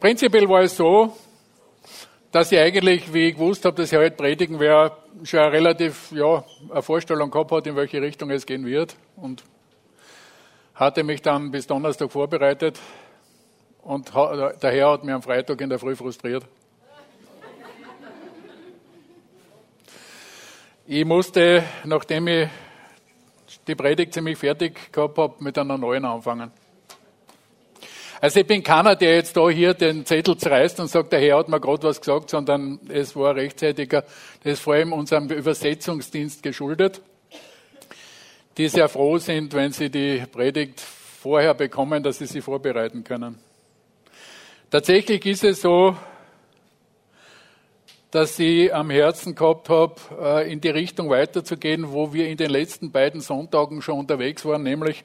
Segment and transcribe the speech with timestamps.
[0.00, 1.12] prinzipiell war es so,
[2.30, 6.12] dass ich eigentlich, wie ich gewusst habe, dass ich heute predigen werde, schon eine relativ
[6.12, 8.96] ja, eine Vorstellung gehabt hat, in welche Richtung es gehen wird.
[9.16, 9.42] Und
[10.74, 12.78] hatte mich dann bis Donnerstag vorbereitet.
[13.82, 16.44] Und der Herr hat mich am Freitag in der Früh frustriert.
[20.86, 22.48] Ich musste, nachdem ich
[23.66, 26.50] die Predigt ziemlich fertig gehabt habe, mit einer neuen anfangen.
[28.20, 31.38] Also ich bin keiner, der jetzt da hier den Zettel zerreißt und sagt, der Herr
[31.38, 34.02] hat mir gerade was gesagt, sondern es war rechtzeitiger,
[34.42, 37.00] das ist vor allem unserem Übersetzungsdienst geschuldet,
[38.56, 43.38] die sehr froh sind, wenn sie die Predigt vorher bekommen, dass sie sie vorbereiten können.
[44.68, 45.96] Tatsächlich ist es so,
[48.10, 52.50] dass ich am Herzen gehabt habe, äh, in die Richtung weiterzugehen, wo wir in den
[52.50, 55.04] letzten beiden Sonntagen schon unterwegs waren, nämlich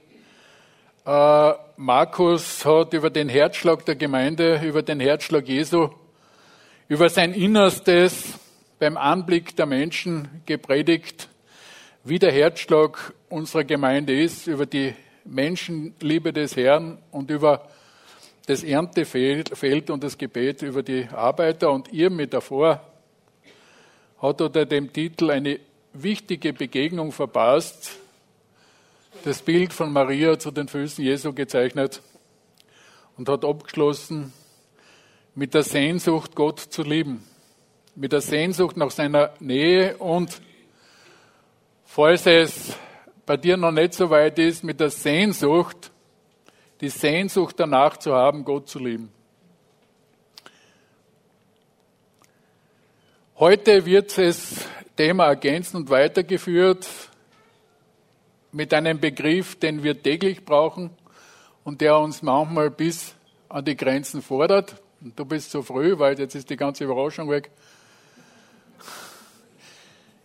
[1.06, 5.90] äh, Markus hat über den Herzschlag der Gemeinde, über den Herzschlag Jesu,
[6.88, 8.40] über sein Innerstes
[8.80, 11.30] beim Anblick der Menschen gepredigt,
[12.04, 14.94] wie der Herzschlag unserer Gemeinde ist, über die
[15.26, 17.68] Menschenliebe des Herrn und über
[18.46, 21.72] das Erntefeld und das Gebet über die Arbeiter.
[21.72, 22.82] Und ihr mit davor
[24.22, 25.60] hat unter dem Titel eine
[25.94, 28.00] wichtige Begegnung verpasst,
[29.24, 32.02] das Bild von Maria zu den Füßen Jesu gezeichnet
[33.18, 34.34] und hat abgeschlossen
[35.34, 37.26] mit der Sehnsucht, Gott zu lieben,
[37.96, 40.42] mit der Sehnsucht nach seiner Nähe und,
[41.86, 42.78] falls es
[43.26, 45.92] bei dir noch nicht so weit ist, mit der Sehnsucht,
[46.82, 49.10] die Sehnsucht danach zu haben, Gott zu lieben.
[53.38, 56.86] Heute wird das Thema ergänzt und weitergeführt
[58.54, 60.92] mit einem Begriff, den wir täglich brauchen
[61.64, 63.16] und der uns manchmal bis
[63.50, 64.76] an die Grenzen fordert.
[65.02, 67.50] Und du bist zu früh, weil jetzt ist die ganze Überraschung weg.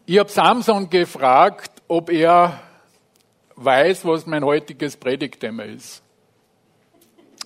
[0.06, 2.61] Ich habe Samson gefragt, ob er
[3.56, 6.03] weiß, was mein heutiges Predigtthema ist.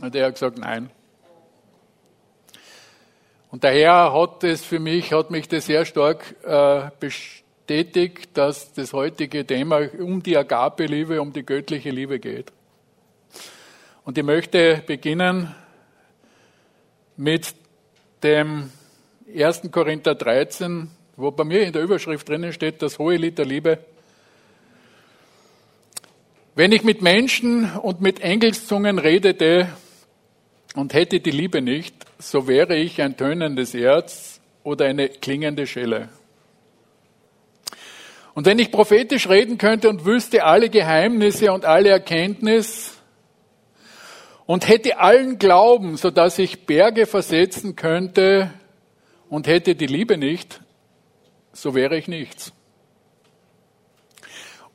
[0.00, 0.90] Und er hat gesagt, nein.
[3.50, 8.72] Und der Herr hat es für mich, hat mich das sehr stark äh, bestätigt, dass
[8.72, 12.52] das heutige Thema um die Agape-Liebe, um die göttliche Liebe geht.
[14.04, 15.54] Und ich möchte beginnen
[17.16, 17.54] mit
[18.22, 18.70] dem
[19.34, 19.62] 1.
[19.70, 23.78] Korinther 13, wo bei mir in der Überschrift drinnen steht, das hohe Lied der Liebe.
[26.54, 29.68] Wenn ich mit Menschen und mit Engelszungen redete
[30.74, 36.08] und hätte die Liebe nicht, so wäre ich ein tönendes Erz oder eine klingende Schelle.
[38.34, 42.98] Und wenn ich prophetisch reden könnte und wüsste alle Geheimnisse und alle Erkenntnis
[44.46, 48.50] und hätte allen Glauben, so dass ich Berge versetzen könnte
[49.28, 50.60] und hätte die Liebe nicht,
[51.52, 52.52] so wäre ich nichts.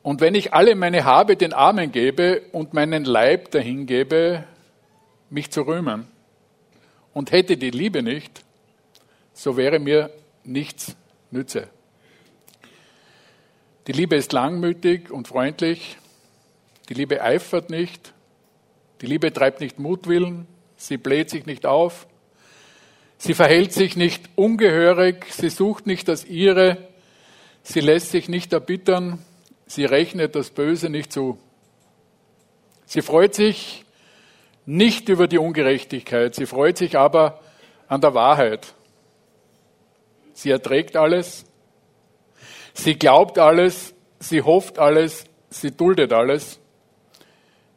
[0.02, 4.44] Und wenn ich alle meine Habe den Armen gebe und meinen Leib dahingebe,
[5.30, 6.06] mich zu rühmen,
[7.12, 8.44] und hätte die Liebe nicht,
[9.32, 10.10] so wäre mir
[10.44, 10.96] nichts
[11.32, 11.68] nütze.
[13.88, 15.96] Die Liebe ist langmütig und freundlich.
[16.90, 18.12] Die Liebe eifert nicht.
[19.00, 20.46] Die Liebe treibt nicht Mutwillen.
[20.76, 22.06] Sie bläht sich nicht auf.
[23.16, 25.24] Sie verhält sich nicht ungehörig.
[25.30, 26.76] Sie sucht nicht das Ihre.
[27.62, 29.24] Sie lässt sich nicht erbittern.
[29.66, 31.38] Sie rechnet das Böse nicht zu.
[32.84, 33.86] Sie freut sich
[34.66, 36.34] nicht über die Ungerechtigkeit.
[36.34, 37.40] Sie freut sich aber
[37.86, 38.74] an der Wahrheit.
[40.34, 41.47] Sie erträgt alles.
[42.78, 46.60] Sie glaubt alles, sie hofft alles, sie duldet alles.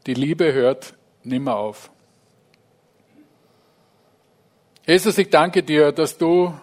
[0.06, 1.90] Die Liebe hört nimmer auf.
[4.86, 6.54] Jesus, ich danke dir, dass du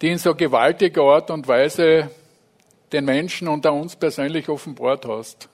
[0.00, 2.10] die in so gewaltiger Art und Weise
[2.90, 5.50] den Menschen unter uns persönlich offenbart hast.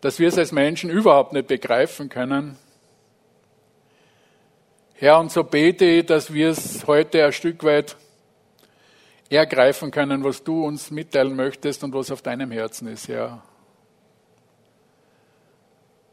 [0.00, 2.56] Dass wir es als Menschen überhaupt nicht begreifen können.
[4.94, 7.96] Herr, und so bete ich, dass wir es heute ein Stück weit
[9.32, 13.42] ergreifen können, was du uns mitteilen möchtest und was auf deinem Herzen ist, Herr.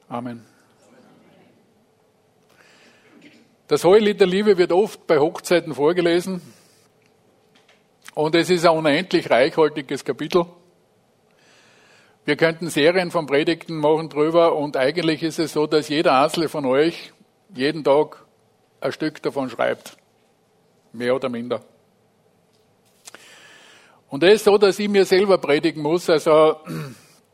[0.07, 0.45] Amen.
[3.68, 6.42] Das Hohelied der Liebe wird oft bei Hochzeiten vorgelesen
[8.16, 10.45] und es ist ein unendlich reichhaltiges Kapitel.
[12.25, 16.50] Wir könnten Serien von Predigten machen drüber und eigentlich ist es so, dass jeder Einzelne
[16.50, 17.13] von euch
[17.54, 18.25] jeden Tag
[18.81, 19.98] ein Stück davon schreibt.
[20.92, 21.62] Mehr oder minder.
[24.10, 26.10] Und es ist so, dass ich mir selber predigen muss.
[26.10, 26.58] Also,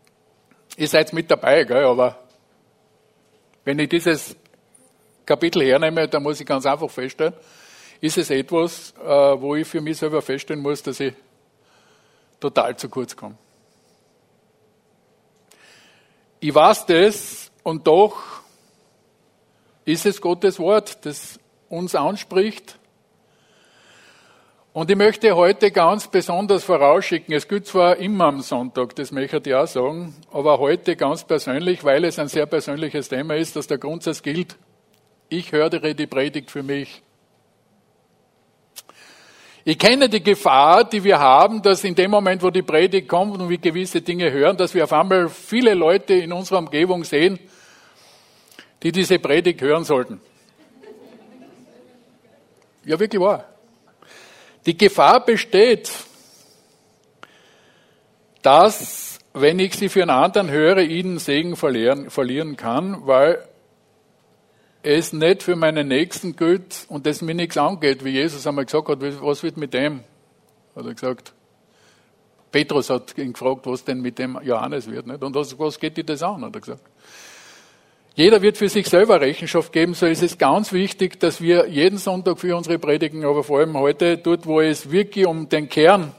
[0.77, 1.85] ihr seid mit dabei, gell?
[1.85, 2.19] aber
[3.63, 4.35] wenn ich dieses
[5.25, 7.33] Kapitel hernehme, da muss ich ganz einfach feststellen,
[8.01, 11.13] ist es etwas, äh, wo ich für mich selber feststellen muss, dass ich
[12.39, 13.37] total zu kurz komme.
[16.39, 18.17] Ich weiß das und doch
[19.85, 21.39] ist es Gottes Wort, das
[21.69, 22.77] uns anspricht.
[24.75, 29.41] Und ich möchte heute ganz besonders vorausschicken, es gilt zwar immer am Sonntag, das möchte
[29.45, 33.67] ich auch sagen, aber heute ganz persönlich, weil es ein sehr persönliches Thema ist, dass
[33.67, 34.57] der Grundsatz gilt,
[35.29, 37.01] ich höre die Predigt für mich.
[39.63, 43.39] Ich kenne die Gefahr, die wir haben, dass in dem Moment, wo die Predigt kommt
[43.39, 47.39] und wir gewisse Dinge hören, dass wir auf einmal viele Leute in unserer Umgebung sehen,
[48.83, 50.19] die diese Predigt hören sollten.
[52.83, 53.54] Ja, wirklich wahr.
[54.65, 55.91] Die Gefahr besteht,
[58.41, 63.43] dass, wenn ich sie für einen anderen höre, ihnen Segen verlieren, verlieren kann, weil
[64.81, 68.87] es nicht für meinen Nächsten gilt und das mir nichts angeht, wie Jesus einmal gesagt
[68.87, 70.03] hat, was wird mit dem?
[70.75, 71.33] Hat er gesagt.
[72.51, 75.07] Petrus hat ihn gefragt, was denn mit dem Johannes wird.
[75.07, 75.23] Nicht?
[75.23, 76.45] Und was, was geht dir das an?
[76.45, 76.83] Hat er gesagt.
[78.17, 81.97] Jeder wird für sich selber Rechenschaft geben, so ist es ganz wichtig, dass wir jeden
[81.97, 86.15] Sonntag für unsere Predigen, aber vor allem heute, dort, wo es wirklich um den Kern,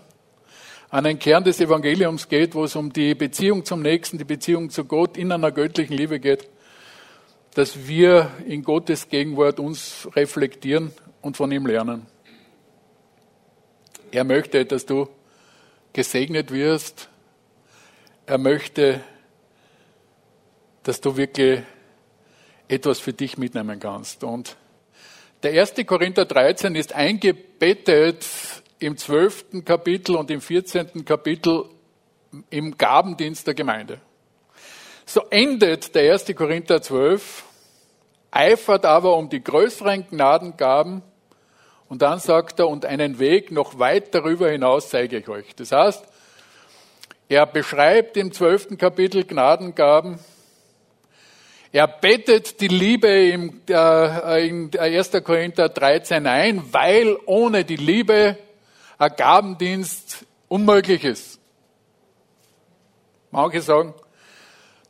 [0.90, 4.68] an den Kern des Evangeliums geht, wo es um die Beziehung zum Nächsten, die Beziehung
[4.68, 6.46] zu Gott in einer göttlichen Liebe geht,
[7.54, 12.04] dass wir in Gottes Gegenwart uns reflektieren und von ihm lernen.
[14.10, 15.08] Er möchte, dass du
[15.94, 17.08] gesegnet wirst.
[18.26, 19.00] Er möchte,
[20.82, 21.62] dass du wirklich
[22.68, 24.24] etwas für dich mitnehmen kannst.
[24.24, 24.56] Und
[25.42, 28.26] der erste Korinther 13 ist eingebettet
[28.78, 31.64] im zwölften Kapitel und im vierzehnten Kapitel
[32.50, 34.00] im Gabendienst der Gemeinde.
[35.04, 37.44] So endet der erste Korinther 12
[38.30, 41.02] eifert aber um die größeren Gnadengaben.
[41.88, 45.54] Und dann sagt er, und einen Weg noch weit darüber hinaus zeige ich euch.
[45.54, 46.04] Das heißt,
[47.28, 50.18] er beschreibt im zwölften Kapitel Gnadengaben.
[51.72, 55.10] Er bettet die Liebe im, äh, in 1.
[55.24, 58.38] Korinther 13 ein, weil ohne die Liebe
[58.98, 61.40] ein Gabendienst unmöglich ist.
[63.30, 63.94] Manche sagen,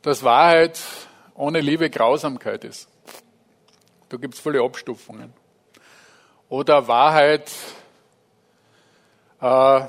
[0.01, 0.79] dass Wahrheit
[1.35, 2.87] ohne Liebe Grausamkeit ist.
[4.09, 5.33] Da gibt es viele Abstufungen.
[6.47, 7.51] Oder Wahrheit
[9.41, 9.81] äh,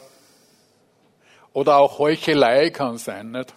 [1.52, 3.30] oder auch Heuchelei kann sein.
[3.30, 3.54] Nicht?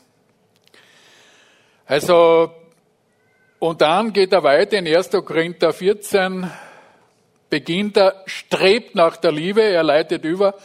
[1.86, 2.52] Also,
[3.62, 5.12] und dann geht er weiter in 1.
[5.12, 6.52] Korinther 14,
[7.50, 10.56] beginnt er, strebt nach der Liebe, er leitet über,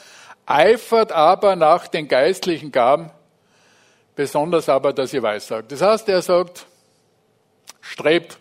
[0.47, 3.11] eifert aber nach den geistlichen Gaben,
[4.17, 5.71] besonders aber, dass ihr weissagt.
[5.71, 6.67] Das heißt, er sagt,
[7.81, 8.39] strebt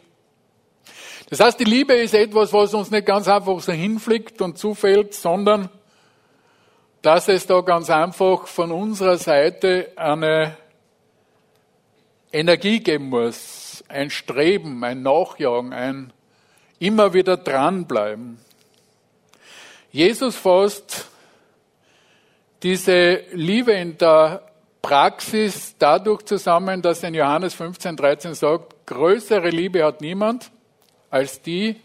[1.30, 5.16] das heißt, die Liebe ist etwas, was uns nicht ganz einfach so hinfliegt und zufällt,
[5.16, 5.70] sondern
[7.02, 10.56] dass es da ganz einfach von unserer Seite eine
[12.32, 16.14] Energie geben muss, ein Streben, ein Nachjagen, ein
[16.80, 18.40] immer wieder dranbleiben.
[19.92, 21.08] Jesus fasst
[22.64, 24.42] diese Liebe in der
[24.82, 30.52] Praxis dadurch zusammen, dass er in Johannes 15, 13 sagt, größere Liebe hat niemand
[31.10, 31.76] als die,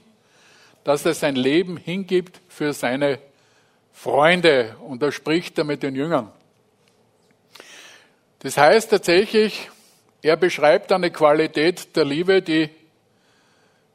[0.85, 3.19] dass er sein Leben hingibt für seine
[3.93, 4.77] Freunde.
[4.87, 6.31] Und da spricht er mit den Jüngern.
[8.41, 9.71] Das heißt tatsächlich,
[10.23, 12.69] er beschreibt eine Qualität der Liebe, die,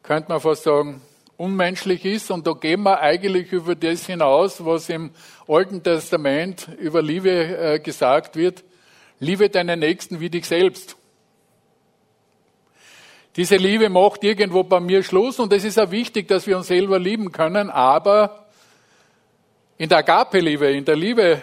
[0.02, 1.02] könnte man fast sagen,
[1.38, 2.32] unmenschlich ist.
[2.32, 5.12] Und da gehen wir eigentlich über das hinaus, was im
[5.48, 8.64] Alten Testament über Liebe äh, gesagt wird.
[9.20, 10.98] Liebe deinen Nächsten wie dich selbst.
[13.36, 16.68] Diese Liebe macht irgendwo bei mir Schluss und es ist auch wichtig, dass wir uns
[16.68, 18.46] selber lieben können, aber
[19.78, 21.42] in der Agape-Liebe, in der Liebe,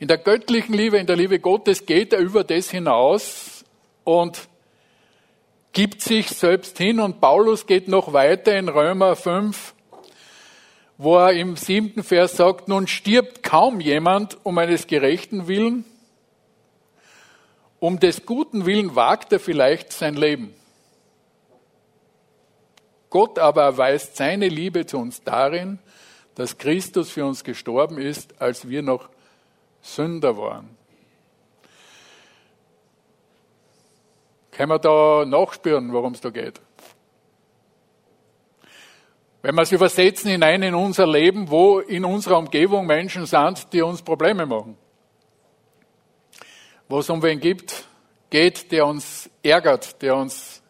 [0.00, 3.51] in der göttlichen Liebe, in der Liebe Gottes geht er über das hinaus
[4.04, 4.48] und
[5.72, 9.74] gibt sich selbst hin und Paulus geht noch weiter in Römer 5,
[10.98, 15.84] wo er im siebten Vers sagt, nun stirbt kaum jemand um eines Gerechten willen,
[17.80, 20.54] um des guten Willen wagt er vielleicht sein Leben.
[23.10, 25.78] Gott aber erweist seine Liebe zu uns darin,
[26.34, 29.08] dass Christus für uns gestorben ist, als wir noch
[29.82, 30.81] Sünder waren.
[34.52, 36.60] Können wir da nachspüren, worum es da geht?
[39.40, 43.82] Wenn wir es übersetzen hinein in unser Leben, wo in unserer Umgebung Menschen sind, die
[43.82, 44.76] uns Probleme machen.
[46.88, 47.86] Wo es um wen gibt,
[48.30, 50.62] geht, der uns ärgert, der uns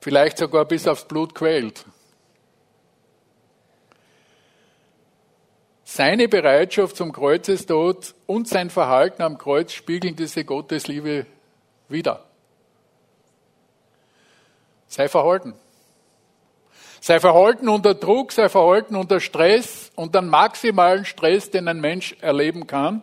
[0.00, 1.86] vielleicht sogar bis aufs Blut quält.
[5.84, 11.26] Seine Bereitschaft zum Kreuzestod und sein Verhalten am Kreuz spiegeln diese Gottesliebe
[11.88, 12.24] wider.
[14.88, 15.54] Sei verhalten.
[17.00, 22.66] Sei verhalten unter Druck, sei verhalten unter Stress, unter maximalen Stress, den ein Mensch erleben
[22.66, 23.02] kann.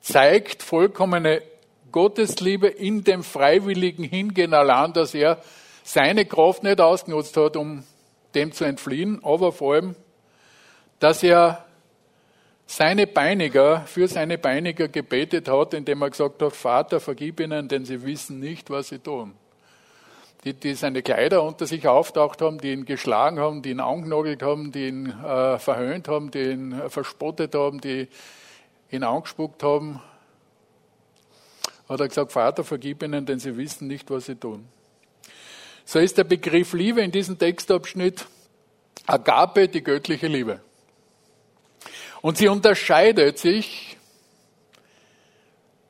[0.00, 1.42] Zeigt vollkommene
[1.90, 5.42] Gottesliebe in dem freiwilligen Hingehen allein, dass er
[5.82, 7.84] seine Kraft nicht ausgenutzt hat, um
[8.34, 9.96] dem zu entfliehen, aber vor allem,
[10.98, 11.64] dass er
[12.70, 17.86] seine Peiniger, für seine Peiniger gebetet hat, indem er gesagt hat, Vater, vergib ihnen, denn
[17.86, 19.32] sie wissen nicht, was sie tun.
[20.44, 24.42] Die, die seine Kleider unter sich auftaucht haben, die ihn geschlagen haben, die ihn angenagelt
[24.42, 28.06] haben, die ihn äh, verhöhnt haben, die ihn verspottet haben, die
[28.90, 30.00] ihn angespuckt haben,
[31.88, 34.68] hat er gesagt, Vater, vergib ihnen, denn sie wissen nicht, was sie tun.
[35.86, 38.26] So ist der Begriff Liebe in diesem Textabschnitt
[39.06, 40.60] Agape, die göttliche Liebe.
[42.20, 43.96] Und sie unterscheidet sich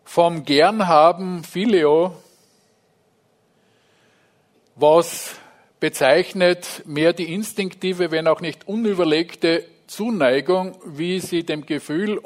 [0.05, 2.15] vom Gernhaben Phileo,
[4.75, 5.37] was
[5.81, 12.21] bezeichnet mehr die instinktive, wenn auch nicht unüberlegte Zuneigung, wie sie dem Gefühl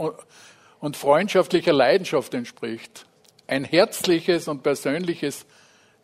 [0.80, 3.06] und freundschaftlicher Leidenschaft entspricht.
[3.46, 5.46] Ein herzliches und persönliches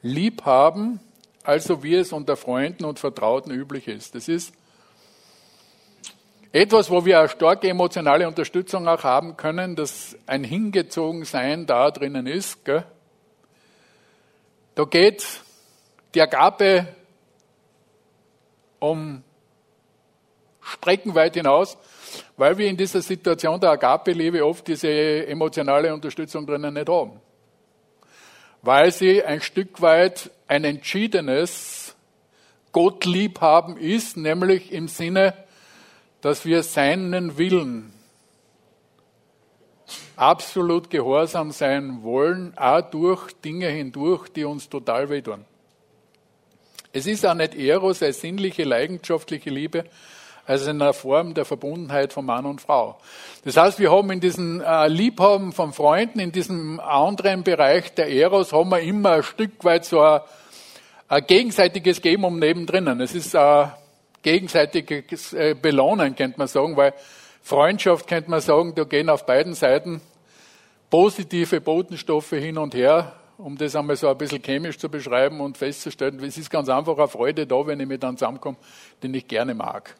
[0.02, 1.00] Liebhaben,
[1.42, 4.14] also wie es unter Freunden und Vertrauten üblich ist.
[4.14, 4.54] Das ist
[6.52, 12.26] etwas, wo wir eine starke emotionale Unterstützung auch haben können, dass ein Hingezogensein da drinnen
[12.26, 12.64] ist.
[12.64, 12.84] Gell?
[14.74, 15.24] Da geht
[16.14, 16.86] die Agape
[18.78, 19.22] um
[20.60, 21.76] Streckenweit hinaus,
[22.36, 24.88] weil wir in dieser Situation der Agape-Liebe oft diese
[25.26, 27.20] emotionale Unterstützung drinnen nicht haben
[28.62, 31.94] weil sie ein Stück weit ein entschiedenes
[32.72, 35.34] Gottliebhaben ist, nämlich im Sinne,
[36.20, 37.92] dass wir seinen Willen
[40.16, 45.44] absolut gehorsam sein wollen, auch durch Dinge hindurch, die uns total wehtun.
[46.92, 49.84] Es ist auch nicht Eros, eine sinnliche, leidenschaftliche Liebe,
[50.48, 52.98] in einer Form der Verbundenheit von Mann und Frau.
[53.44, 58.08] Das heißt, wir haben in diesem äh, Liebhaben von Freunden, in diesem anderen Bereich der
[58.10, 60.20] Eros, haben wir immer ein Stück weit so ein,
[61.08, 62.98] ein gegenseitiges Geben um nebendrinnen.
[63.02, 63.72] Es ist ein
[64.22, 66.94] gegenseitiges äh, Belohnen, könnte man sagen, weil
[67.42, 70.00] Freundschaft, könnte man sagen, da gehen auf beiden Seiten
[70.90, 75.56] positive Botenstoffe hin und her, um das einmal so ein bisschen chemisch zu beschreiben und
[75.56, 78.56] festzustellen, es ist ganz einfach eine Freude da, wenn ich mit einem zusammenkomme,
[79.02, 79.94] den ich gerne mag.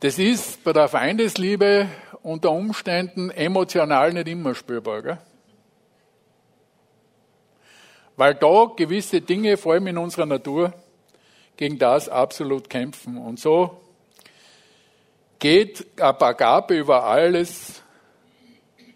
[0.00, 1.86] Das ist bei der Feindesliebe
[2.22, 5.02] unter Umständen emotional nicht immer spürbar.
[5.02, 5.18] Gell?
[8.16, 10.72] Weil da gewisse Dinge, vor allem in unserer Natur,
[11.62, 13.16] gegen das absolut kämpfen.
[13.16, 13.80] Und so
[15.38, 17.84] geht Agape über alles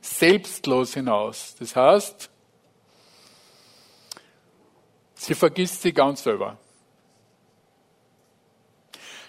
[0.01, 1.55] selbstlos hinaus.
[1.61, 2.29] Das heißt,
[5.15, 6.59] sie vergisst sie ganz selber.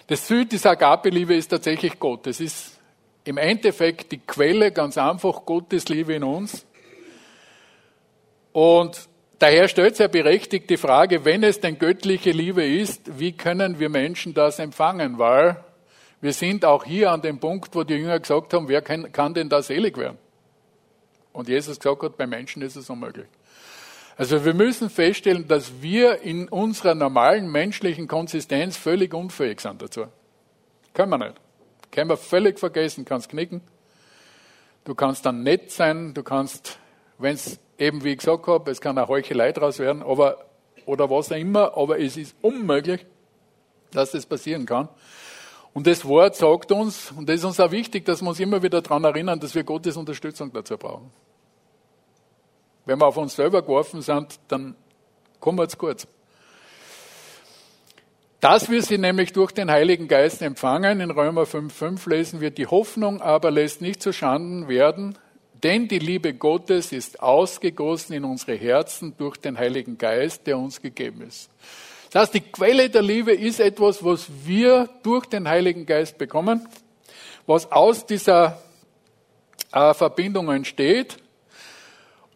[0.08, 2.26] Das Süd dieser Agape-Liebe ist tatsächlich Gott.
[2.26, 2.80] Es ist
[3.22, 6.66] im Endeffekt die Quelle ganz einfach Gottes Liebe in uns.
[8.52, 13.32] Und daher stellt sich ja berechtigt die Frage, wenn es denn göttliche Liebe ist, wie
[13.32, 15.18] können wir Menschen das empfangen?
[15.18, 15.62] Weil
[16.20, 19.34] wir sind auch hier an dem Punkt, wo die Jünger gesagt haben, wer kann, kann
[19.34, 20.18] denn da selig werden?
[21.32, 23.26] Und Jesus gesagt hat, bei Menschen ist es unmöglich.
[24.16, 30.06] Also wir müssen feststellen, dass wir in unserer normalen menschlichen Konsistenz völlig unfähig sind dazu.
[30.92, 31.34] Können wir nicht.
[31.92, 33.60] Können wir völlig vergessen, kannst knicken.
[34.84, 36.80] Du kannst dann nett sein, du kannst,
[37.18, 40.46] wenn es eben wie ich gesagt habe, es kann eine Heuchelei draus werden, aber,
[40.86, 43.04] oder was auch immer, aber es ist unmöglich,
[43.92, 44.88] dass das passieren kann.
[45.74, 48.62] Und das Wort sagt uns, und das ist uns auch wichtig, dass wir uns immer
[48.62, 51.10] wieder daran erinnern, dass wir Gottes Unterstützung dazu brauchen.
[52.84, 54.74] Wenn wir auf uns selber geworfen sind, dann
[55.40, 56.06] kommen wir zu kurz.
[58.40, 62.66] Dass wir sie nämlich durch den Heiligen Geist empfangen, in Römer 5,5 lesen wir, die
[62.66, 65.18] Hoffnung aber lässt nicht zu Schanden werden,
[65.62, 70.80] denn die Liebe Gottes ist ausgegossen in unsere Herzen durch den Heiligen Geist, der uns
[70.80, 71.50] gegeben ist.
[72.10, 76.66] Das heißt, die Quelle der Liebe ist etwas, was wir durch den Heiligen Geist bekommen,
[77.46, 78.62] was aus dieser
[79.72, 81.18] äh, Verbindung entsteht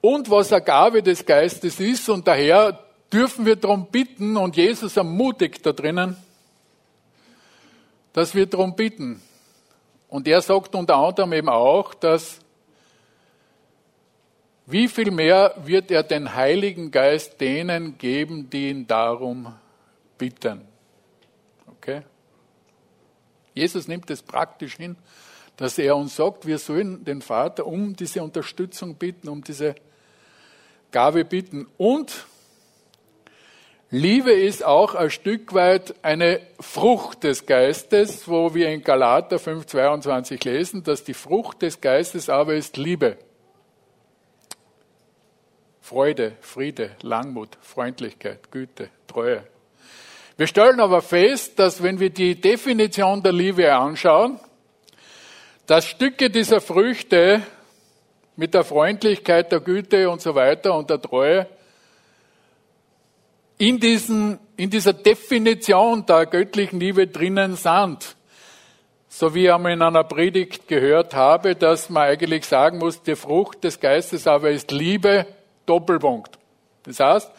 [0.01, 2.09] und was eine Gabe des Geistes ist.
[2.09, 2.79] Und daher
[3.11, 6.17] dürfen wir darum bitten, und Jesus ermutigt da drinnen,
[8.13, 9.23] dass wir darum bitten.
[10.09, 12.42] Und er sagt unter anderem eben auch, dass
[14.67, 19.55] wie viel mehr wird er den Heiligen Geist denen geben, die ihn darum
[20.19, 20.63] bitten?
[21.67, 22.03] Okay?
[23.55, 24.97] Jesus nimmt es praktisch hin,
[25.57, 29.75] dass er uns sagt, wir sollen den Vater um diese Unterstützung bitten, um diese
[30.91, 31.67] Gabe bitten.
[31.77, 32.27] Und
[33.91, 40.49] Liebe ist auch ein Stück weit eine Frucht des Geistes, wo wir in Galater 5,22
[40.49, 43.19] lesen, dass die Frucht des Geistes aber ist Liebe.
[45.83, 49.43] Freude, Friede, Langmut, Freundlichkeit, Güte, Treue.
[50.37, 54.39] Wir stellen aber fest, dass wenn wir die Definition der Liebe anschauen,
[55.67, 57.43] dass Stücke dieser Früchte
[58.37, 61.49] mit der Freundlichkeit, der Güte und so weiter und der Treue
[63.59, 68.15] in, diesen, in dieser Definition der göttlichen Liebe drinnen sind.
[69.09, 73.17] So wie ich einmal in einer Predigt gehört habe, dass man eigentlich sagen muss, die
[73.17, 75.27] Frucht des Geistes aber ist Liebe,
[75.67, 76.39] Doppelpunkt.
[76.85, 77.31] Das heißt,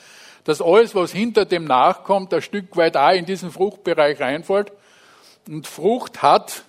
[0.43, 4.71] dass alles, was hinter dem nachkommt, ein Stück weit auch in diesen Fruchtbereich reinfällt.
[5.47, 6.63] Und Frucht hat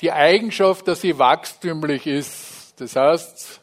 [0.00, 2.74] die Eigenschaft, dass sie wachstümlich ist.
[2.78, 3.60] Das heißt,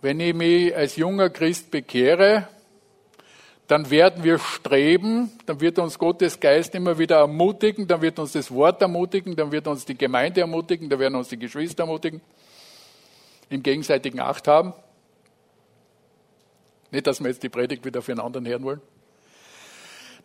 [0.00, 2.48] wenn ich mich als junger Christ bekehre,
[3.66, 8.32] dann werden wir streben, dann wird uns Gottes Geist immer wieder ermutigen, dann wird uns
[8.32, 12.22] das Wort ermutigen, dann wird uns die Gemeinde ermutigen, dann werden uns die Geschwister ermutigen,
[13.50, 14.72] im gegenseitigen Acht haben.
[16.90, 18.80] Nicht, dass wir jetzt die Predigt wieder für einen anderen hören wollen.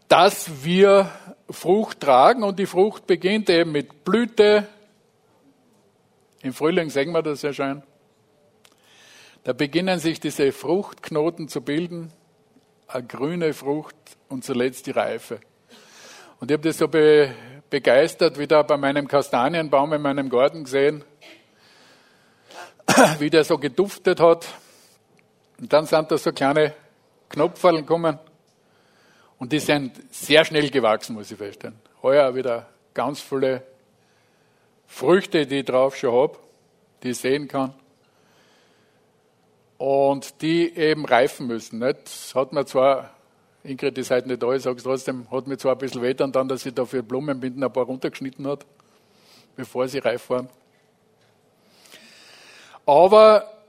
[0.07, 1.09] Dass wir
[1.49, 4.67] Frucht tragen und die Frucht beginnt eben mit Blüte.
[6.41, 7.83] Im Frühling sehen wir das ja schon.
[9.43, 12.11] Da beginnen sich diese Fruchtknoten zu bilden
[12.93, 13.95] eine grüne Frucht
[14.29, 15.39] und zuletzt die Reife.
[16.39, 17.33] Und ich habe das so be
[17.69, 21.03] begeistert wieder bei meinem Kastanienbaum in meinem Garten gesehen,
[23.17, 24.47] wie der so geduftet hat.
[25.63, 26.73] Und dann sind da so kleine
[27.29, 28.19] Knopferl gekommen
[29.39, 31.79] und die sind sehr schnell gewachsen, muss ich feststellen.
[32.01, 33.63] Heuer wieder ganz viele
[34.87, 36.37] Früchte, die ich drauf schon habe,
[37.01, 37.73] die ich sehen kann
[39.77, 41.79] und die eben reifen müssen.
[41.79, 43.11] Das hat mir zwar,
[43.63, 46.13] Ingrid ist heute nicht da, ich sage es trotzdem, hat mir zwar ein bisschen weh
[46.13, 48.65] dann, dass sie da für Blumenbinden ein paar runtergeschnitten hat,
[49.55, 50.49] bevor sie reif waren.
[52.85, 53.62] Aber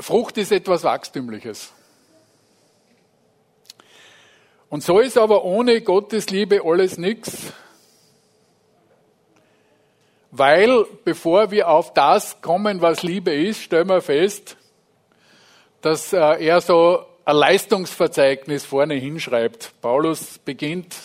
[0.00, 1.72] Frucht ist etwas Wachstümliches.
[4.68, 7.52] Und so ist aber ohne Gottes Liebe alles nichts.
[10.30, 14.56] Weil bevor wir auf das kommen, was Liebe ist, stellen wir fest,
[15.80, 19.72] dass äh, er so ein Leistungsverzeichnis vorne hinschreibt.
[19.80, 20.96] Paulus beginnt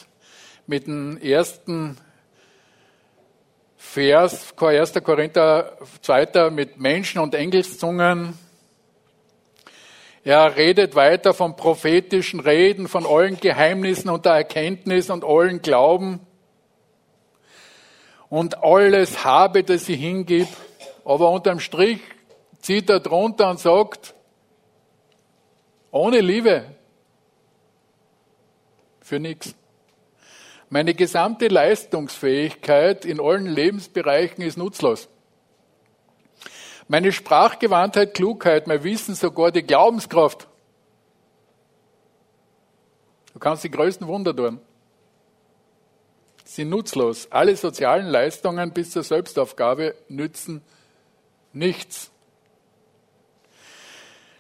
[0.68, 1.98] mit dem ersten
[3.78, 4.94] Vers, 1.
[5.04, 6.50] Korinther 2.
[6.50, 8.38] mit Menschen und Engelszungen.
[10.24, 16.22] Er redet weiter von prophetischen Reden, von allen Geheimnissen und der Erkenntnis und allen Glauben.
[18.30, 20.56] Und alles habe, das sie hingibt.
[21.04, 22.00] Aber unterm Strich
[22.60, 24.16] zieht er drunter und sagt,
[25.92, 26.66] ohne Liebe.
[29.02, 29.54] Für nichts.
[30.70, 35.10] Meine gesamte Leistungsfähigkeit in allen Lebensbereichen ist nutzlos.
[36.94, 40.48] Meine Sprachgewandtheit, Klugheit, mein Wissen, sogar die Glaubenskraft.
[43.34, 44.60] Du kannst die größten Wunder tun.
[46.46, 47.32] Sind nutzlos.
[47.32, 50.62] Alle sozialen Leistungen bis zur Selbstaufgabe nützen
[51.52, 52.12] nichts.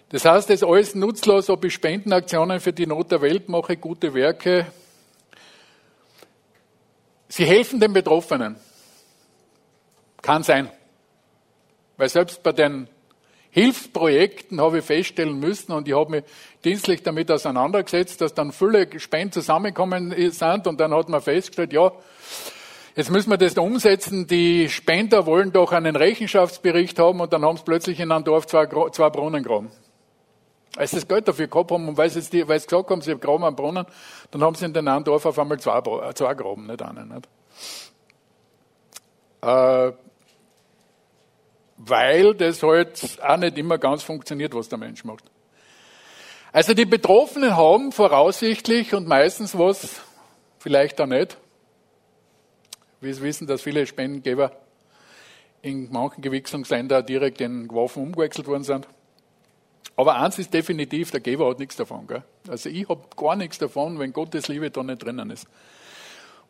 [0.10, 3.78] Das heißt, es ist alles nutzlos, ob ich Spendenaktionen für die Not der Welt mache,
[3.78, 4.68] gute Werke.
[7.30, 8.58] Sie helfen den Betroffenen.
[10.22, 10.70] Kann sein.
[12.04, 12.90] Weil selbst bei den
[13.52, 16.24] Hilfsprojekten habe ich feststellen müssen und ich habe mich
[16.66, 21.94] dienstlich damit auseinandergesetzt, dass dann viele Spenden zusammengekommen sind und dann hat man festgestellt, ja,
[22.98, 24.28] jetzt müssen wir das umsetzen.
[24.28, 28.48] Die Spender wollen doch einen Rechenschaftsbericht haben und dann haben sie plötzlich in einem Dorf
[28.48, 29.72] zwei, zwei Brunnen gegraben.
[30.76, 33.00] Als sie das Geld dafür gehabt haben und weil sie, die, weil sie gesagt haben,
[33.00, 33.86] sie graben einen Brunnen,
[34.32, 37.08] dann haben sie in den einen Dorf auf einmal zwei, äh, zwei graben, nicht einen.
[37.08, 37.30] Nicht?
[39.42, 39.94] Äh,
[41.86, 45.26] weil das halt auch nicht immer ganz funktioniert, was der Mensch macht.
[46.52, 50.02] Also die Betroffenen haben voraussichtlich und meistens was,
[50.60, 51.38] vielleicht auch nicht.
[53.02, 54.52] Wir wissen, dass viele Spendengeber
[55.62, 58.88] in manchen Gewichsungsländern direkt in Waffen umgewechselt worden sind.
[59.96, 62.08] Aber eins ist definitiv, der Geber hat nichts davon.
[62.08, 62.24] Gell?
[62.48, 65.48] Also ich habe gar nichts davon, wenn Gottes Liebe da nicht drinnen ist.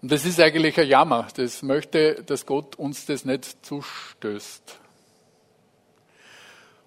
[0.02, 1.28] Und das ist eigentlich ein Jammer.
[1.36, 4.80] Das möchte, dass Gott uns das nicht zustößt.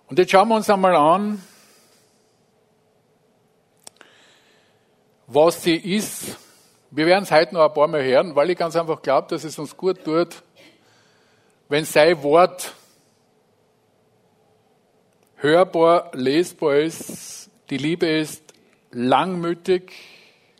[0.08, 1.42] Und jetzt schauen wir uns einmal an,
[5.26, 6.36] was sie ist.
[6.92, 9.42] Wir werden es heute noch ein paar Mal hören, weil ich ganz einfach glaube, dass
[9.42, 10.42] es uns gut tut,
[11.68, 12.72] wenn sein Wort
[15.36, 17.50] hörbar, lesbar ist.
[17.70, 18.54] Die Liebe ist
[18.92, 19.92] langmütig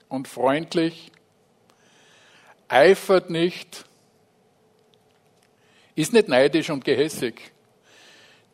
[0.09, 1.13] und freundlich,
[2.67, 3.85] eifert nicht,
[5.95, 7.53] ist nicht neidisch und gehässig.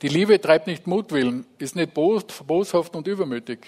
[0.02, 3.60] Die Liebe treibt nicht Mutwillen, ist nicht boshaft und übermütig.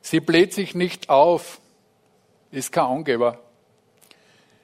[0.00, 1.60] Sie bläht sich nicht auf,
[2.52, 3.40] ist kein Angeber.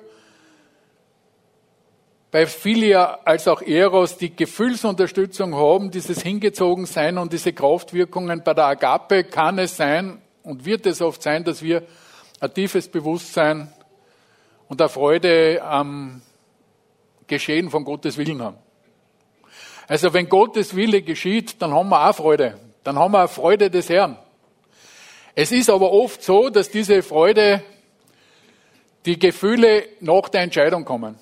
[2.29, 8.43] bei Philia als auch Eros die Gefühlsunterstützung haben, dieses Hingezogensein und diese Kraftwirkungen.
[8.43, 11.83] Bei der Agape kann es sein und wird es oft sein, dass wir
[12.39, 13.73] ein tiefes Bewusstsein
[14.67, 16.21] und eine Freude am
[17.25, 18.64] Geschehen von Gottes Willen haben.
[19.87, 22.59] Also wenn Gottes Wille geschieht, dann haben wir auch Freude.
[22.83, 24.17] Dann haben wir auch Freude des Herrn.
[25.35, 27.61] Es ist aber oft so, dass diese Freude,
[29.05, 31.19] die Gefühle nach der Entscheidung kommen.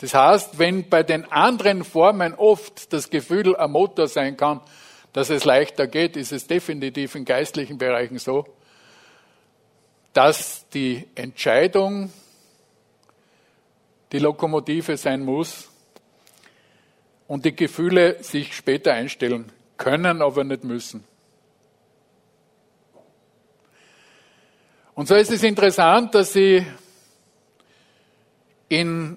[0.00, 4.60] Das heißt, wenn bei den anderen Formen oft das Gefühl ein Motor sein kann,
[5.12, 8.44] dass es leichter geht, ist es definitiv in geistlichen Bereichen so,
[10.12, 12.12] dass die Entscheidung
[14.10, 15.71] die Lokomotive sein muss
[17.32, 21.02] und die Gefühle sich später einstellen können, aber nicht müssen.
[24.94, 26.66] Und so ist es interessant, dass sie
[28.68, 29.16] in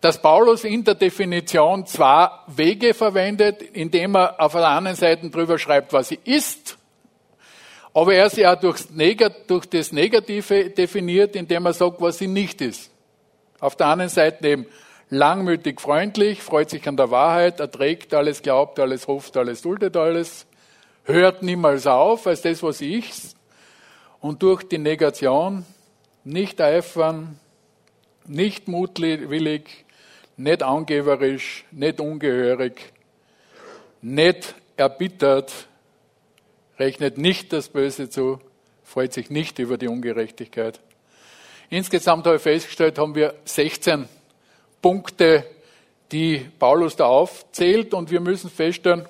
[0.00, 5.56] dass Paulus in der Definition zwei Wege verwendet, indem er auf der anderen Seite drüber
[5.56, 6.76] schreibt, was sie ist,
[7.94, 8.84] aber er sie auch durch
[9.70, 12.90] das Negative definiert, indem er sagt, was sie nicht ist.
[13.60, 14.66] Auf der anderen Seite eben
[15.14, 20.46] langmütig freundlich, freut sich an der Wahrheit, erträgt alles, glaubt alles, hofft alles, duldet alles,
[21.04, 23.10] hört niemals auf als das, was ich.
[24.20, 25.64] Und durch die Negation
[26.24, 27.38] nicht eifern,
[28.26, 29.84] nicht mutwillig,
[30.36, 32.92] nicht angeberisch, nicht ungehörig,
[34.02, 35.68] nicht erbittert,
[36.78, 38.40] rechnet nicht das Böse zu,
[38.82, 40.80] freut sich nicht über die Ungerechtigkeit.
[41.70, 44.08] Insgesamt habe ich festgestellt, haben wir 16
[44.84, 45.46] Punkte,
[46.12, 49.08] die Paulus da aufzählt und wir müssen feststellen,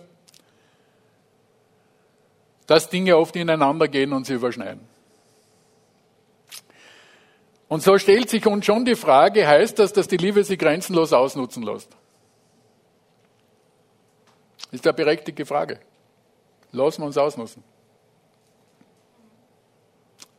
[2.69, 4.87] dass Dinge oft ineinander gehen und sie überschneiden.
[7.67, 11.13] Und so stellt sich uns schon die Frage, heißt das, dass die Liebe sie grenzenlos
[11.13, 11.91] ausnutzen lässt?
[14.71, 15.81] Ist eine berechtigte Frage.
[16.71, 17.65] Lassen wir uns ausnutzen.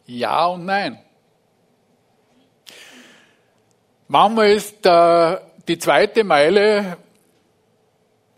[0.06, 1.05] Ja und nein.
[4.08, 5.38] Manchmal ist äh,
[5.68, 6.98] die zweite Meile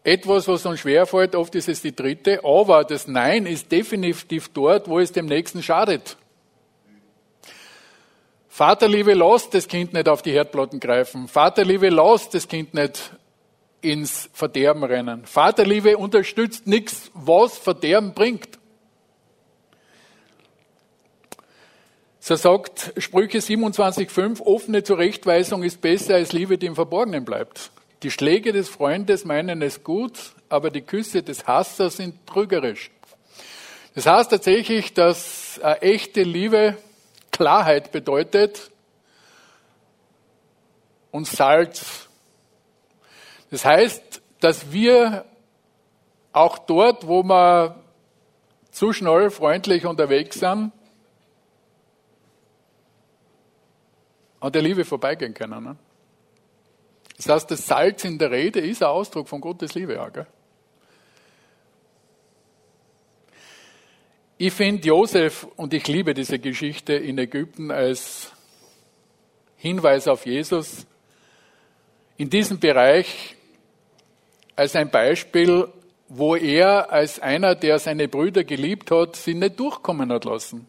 [0.03, 4.87] etwas, was uns schwerfällt, oft ist es die dritte, aber das Nein ist definitiv dort,
[4.87, 6.15] wo es dem Nächsten schadet.
[8.47, 11.27] Vaterliebe, lasst das Kind nicht auf die Herdplatten greifen.
[11.27, 13.11] Vaterliebe, lasst das Kind nicht
[13.81, 15.25] ins Verderben rennen.
[15.25, 18.56] Vaterliebe unterstützt nichts, was Verderben bringt.
[22.27, 27.71] So sagt Sprüche 27,5, offene Zurechtweisung ist besser als Liebe, die im Verborgenen bleibt.
[28.03, 32.91] Die Schläge des Freundes meinen es gut, aber die Küsse des Hassers sind trügerisch.
[33.95, 36.75] Das heißt tatsächlich, dass eine echte Liebe
[37.31, 38.71] Klarheit bedeutet
[41.11, 42.09] und Salz.
[43.51, 45.23] Das heißt, dass wir
[46.33, 47.81] auch dort, wo wir
[48.69, 50.73] zu schnell freundlich unterwegs sind,
[54.39, 55.63] an der Liebe vorbeigehen können.
[55.63, 55.77] Ne?
[57.17, 60.01] Das heißt, das Salz in der Rede ist ein Ausdruck von Gottes Liebe.
[60.01, 60.27] Auch, gell?
[64.39, 68.31] Ich finde Josef, und ich liebe diese Geschichte in Ägypten als
[69.55, 70.85] Hinweis auf Jesus,
[72.17, 73.35] in diesem Bereich
[74.55, 75.67] als ein Beispiel,
[76.07, 80.67] wo er als einer, der seine Brüder geliebt hat, sie nicht durchkommen hat lassen.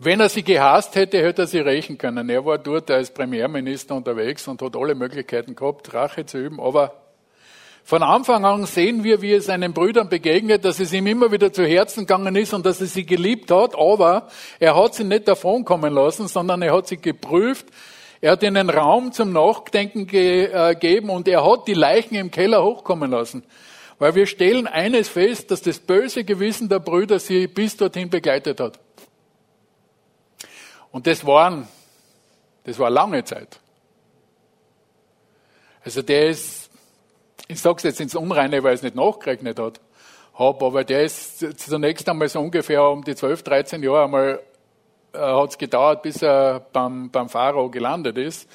[0.00, 2.30] Wenn er sie gehasst hätte, hätte er sie rächen können.
[2.30, 6.60] Er war dort als Premierminister unterwegs und hat alle Möglichkeiten gehabt, Rache zu üben.
[6.60, 6.92] Aber
[7.82, 11.52] von Anfang an sehen wir, wie es seinen Brüdern begegnet, dass es ihm immer wieder
[11.52, 13.74] zu Herzen gegangen ist und dass er sie geliebt hat.
[13.76, 14.28] Aber
[14.60, 17.66] er hat sie nicht davonkommen lassen, sondern er hat sie geprüft.
[18.20, 22.62] Er hat ihnen Raum zum Nachdenken äh, gegeben und er hat die Leichen im Keller
[22.62, 23.42] hochkommen lassen.
[23.98, 28.60] Weil wir stellen eines fest, dass das böse Gewissen der Brüder sie bis dorthin begleitet
[28.60, 28.78] hat.
[30.92, 31.68] Und das waren,
[32.64, 33.60] das war lange Zeit.
[35.84, 36.70] Also der ist,
[37.46, 39.80] ich sage es jetzt ins Unreine, weil es nicht nachgerechnet hat,
[40.34, 44.40] hab, aber der ist zunächst einmal so ungefähr um die 12, 13 Jahre einmal
[45.12, 48.48] äh, hat es gedauert, bis er beim, beim Pharao gelandet ist.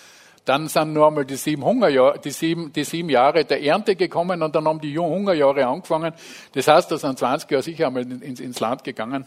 [0.45, 4.41] Dann sind nur einmal die sieben Hungerjahre, die sieben, die sieben Jahre der Ernte gekommen
[4.41, 6.13] und dann haben die Hungerjahre angefangen.
[6.53, 9.25] Das heißt, da sind 20 Jahre sicher einmal ins, ins Land gegangen,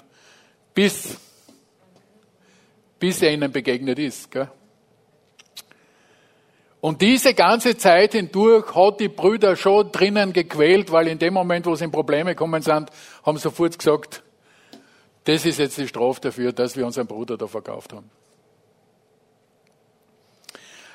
[0.75, 1.19] bis
[2.99, 4.31] bis er ihnen begegnet ist.
[4.31, 4.49] Gell?
[6.81, 11.67] Und diese ganze Zeit hindurch hat die Brüder schon drinnen gequält, weil in dem Moment,
[11.67, 12.91] wo sie in Probleme gekommen sind,
[13.25, 14.23] haben sie sofort gesagt,
[15.25, 18.09] das ist jetzt die Strafe dafür, dass wir unseren Bruder da verkauft haben.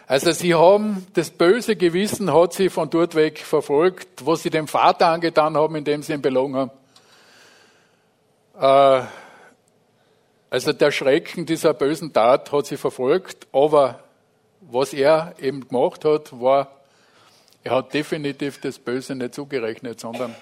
[0.08, 4.68] Also sie haben das böse Gewissen hat sie von dort weg verfolgt, was sie dem
[4.68, 6.72] Vater angetan haben, indem sie ihn belogen haben.
[8.60, 9.06] Äh,
[10.52, 14.04] also der Schrecken dieser bösen Tat hat sie verfolgt, aber
[14.60, 16.68] was er eben gemacht hat, war,
[17.64, 20.36] er hat definitiv das Böse nicht zugerechnet, sondern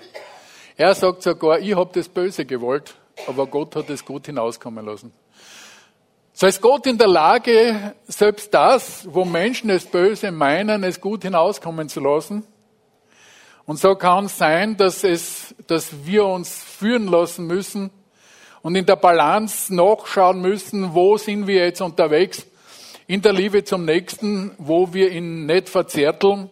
[0.75, 2.95] er sagt sogar, ich habe das Böse gewollt,
[3.27, 5.13] aber Gott hat es gut hinauskommen lassen.
[6.33, 11.21] So ist Gott in der Lage, selbst das, wo Menschen es Böse meinen, es gut
[11.21, 12.47] hinauskommen zu lassen.
[13.67, 17.91] Und so kann es sein, dass es, dass wir uns führen lassen müssen
[18.61, 22.45] und in der Balance nachschauen müssen, wo sind wir jetzt unterwegs
[23.07, 26.49] in der Liebe zum Nächsten, wo wir ihn nicht verzärteln,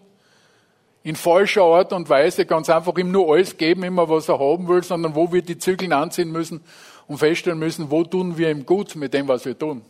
[1.04, 4.68] in falscher Art und Weise ganz einfach ihm nur alles geben, immer was er haben
[4.68, 6.62] will, sondern wo wir die Zügel anziehen müssen
[7.08, 9.84] und feststellen müssen, wo tun wir ihm gut mit dem, was wir tun.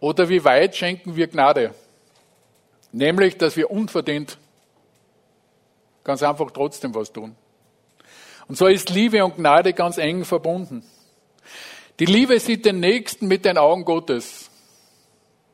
[0.00, 1.74] Oder wie weit schenken wir Gnade?
[2.92, 4.38] Nämlich, dass wir unverdient
[6.04, 7.34] ganz einfach trotzdem was tun.
[8.48, 10.84] Und so ist Liebe und Gnade ganz eng verbunden.
[11.98, 14.50] Die Liebe sieht den Nächsten mit den Augen Gottes,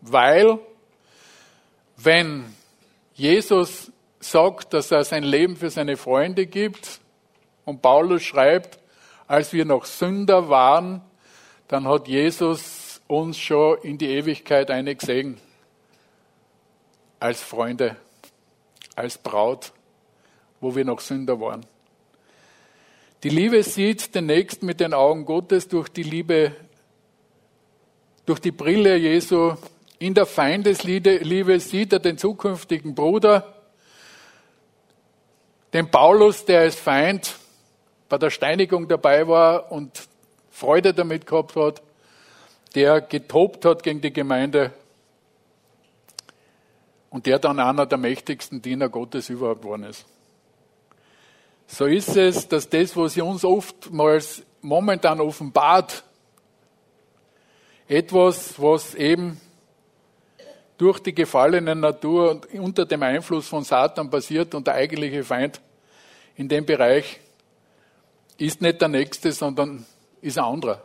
[0.00, 0.59] weil
[1.96, 2.44] wenn
[3.14, 7.00] Jesus sagt, dass er sein Leben für seine Freunde gibt
[7.64, 8.78] und Paulus schreibt,
[9.26, 11.00] als wir noch Sünder waren,
[11.68, 15.40] dann hat Jesus uns schon in die Ewigkeit eingesehen
[17.20, 17.96] als Freunde,
[18.96, 19.72] als Braut,
[20.61, 21.64] wo wir noch Sünder waren.
[23.22, 26.56] Die Liebe sieht den Nächsten mit den Augen Gottes durch die Liebe,
[28.26, 29.54] durch die Brille Jesu.
[30.00, 33.54] In der Feindesliebe sieht er den zukünftigen Bruder,
[35.72, 37.37] den Paulus, der als Feind
[38.08, 40.08] bei der Steinigung dabei war und
[40.50, 41.80] Freude damit gehabt hat,
[42.74, 44.72] der getobt hat gegen die Gemeinde
[47.08, 50.06] und der dann einer der mächtigsten Diener Gottes überhaupt geworden ist
[51.72, 56.04] so ist es, dass das, was sie uns oftmals momentan offenbart,
[57.88, 59.40] etwas, was eben
[60.76, 65.62] durch die gefallene Natur und unter dem Einfluss von Satan passiert und der eigentliche Feind
[66.37, 67.20] in dem Bereich
[68.37, 69.87] ist nicht der Nächste, sondern
[70.20, 70.82] ist ein anderer.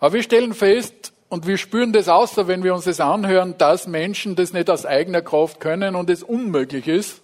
[0.00, 3.86] Aber wir stellen fest und wir spüren das außer, wenn wir uns das anhören, dass
[3.86, 7.22] Menschen das nicht aus eigener Kraft können und es unmöglich ist,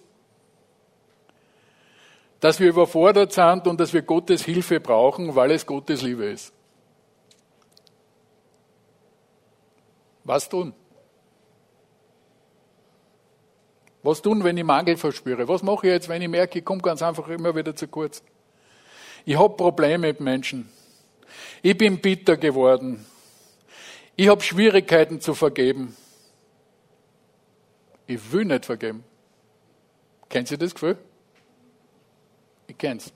[2.39, 6.53] dass wir überfordert sind und dass wir Gottes Hilfe brauchen, weil es Gottes Liebe ist.
[10.23, 10.73] Was tun?
[14.03, 15.47] Was tun, wenn ich Mangel verspüre?
[15.47, 18.21] Was mache ich jetzt, wenn ich merke, ich komme ganz einfach immer wieder zu kurz?
[19.25, 20.69] Ich habe Probleme mit Menschen.
[21.61, 23.05] Ich bin bitter geworden.
[24.15, 25.95] Ich habe Schwierigkeiten zu vergeben.
[28.05, 29.03] Ich will nicht vergeben.
[30.29, 30.97] Kennt ihr das Gefühl?
[32.77, 33.11] Ich kenn's.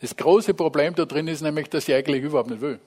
[0.00, 2.78] Das große Problem da drin ist nämlich, dass ich eigentlich überhaupt nicht will.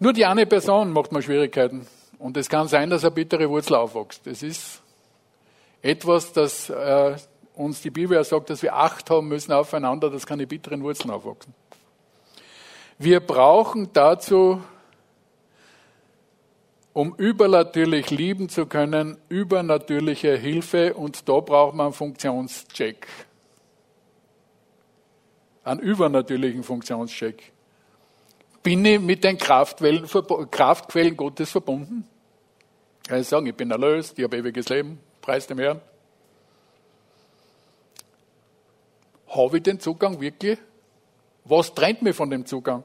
[0.00, 1.86] Nur die eine Person macht mir Schwierigkeiten.
[2.18, 4.26] Und es kann sein, dass eine bittere Wurzel aufwächst.
[4.26, 4.82] Das ist
[5.82, 7.14] etwas, das äh,
[7.54, 11.12] uns die Bibel ja sagt, dass wir Acht haben müssen aufeinander, dass keine bitteren Wurzeln
[11.12, 11.54] aufwachsen.
[12.98, 14.60] Wir brauchen dazu
[16.92, 23.06] um übernatürlich lieben zu können, übernatürliche Hilfe und da braucht man einen Funktionscheck.
[25.64, 27.52] Einen übernatürlichen Funktionscheck.
[28.62, 32.06] Bin ich mit den Kraftquellen, Gottes verbunden?
[33.08, 35.80] Kann ich sagen, ich bin erlöst, ich habe ewiges Leben, preis dem Herrn.
[39.28, 40.58] Habe ich den Zugang wirklich?
[41.44, 42.84] Was trennt mich von dem Zugang?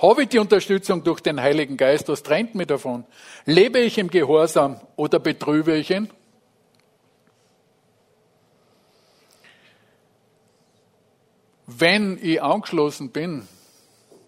[0.00, 2.08] Habe ich die Unterstützung durch den Heiligen Geist?
[2.08, 3.04] Was trennt mich davon?
[3.44, 6.08] Lebe ich im Gehorsam oder betrübe ich ihn?
[11.66, 13.46] Wenn ich angeschlossen bin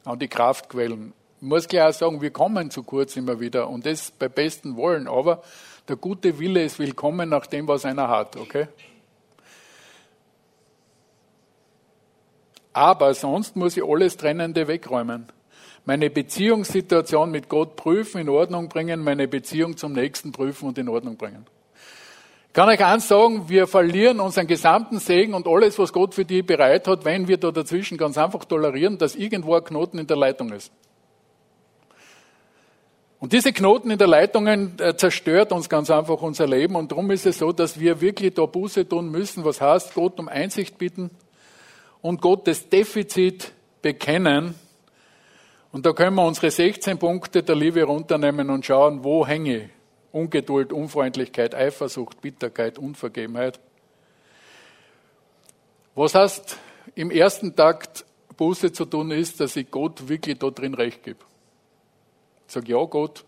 [0.04, 4.10] an die Kraftquellen, muss ich auch sagen, wir kommen zu kurz immer wieder und das
[4.10, 5.42] bei besten Wollen, aber
[5.88, 8.66] der gute Wille ist willkommen nach dem, was einer hat, okay?
[12.72, 15.32] Aber sonst muss ich alles Trennende wegräumen
[15.84, 20.88] meine Beziehungssituation mit Gott prüfen, in Ordnung bringen, meine Beziehung zum Nächsten prüfen und in
[20.88, 21.46] Ordnung bringen.
[22.48, 26.24] Ich kann euch eins sagen, wir verlieren unseren gesamten Segen und alles, was Gott für
[26.24, 30.06] die bereit hat, wenn wir da dazwischen ganz einfach tolerieren, dass irgendwo ein Knoten in
[30.08, 30.72] der Leitung ist.
[33.20, 37.10] Und diese Knoten in der Leitung äh, zerstört uns ganz einfach unser Leben und darum
[37.10, 40.78] ist es so, dass wir wirklich da Buße tun müssen, was heißt Gott um Einsicht
[40.78, 41.10] bitten
[42.00, 44.54] und Gott das Defizit bekennen,
[45.72, 49.68] und da können wir unsere 16 Punkte der Liebe runternehmen und schauen, wo hänge ich.
[50.12, 53.60] Ungeduld, Unfreundlichkeit, Eifersucht, Bitterkeit, Unvergebenheit.
[55.94, 56.56] Was heißt,
[56.96, 58.04] im ersten Takt
[58.36, 61.20] Buße zu tun ist, dass ich Gott wirklich da drin recht gebe.
[62.46, 63.24] Ich sage, ja Gott,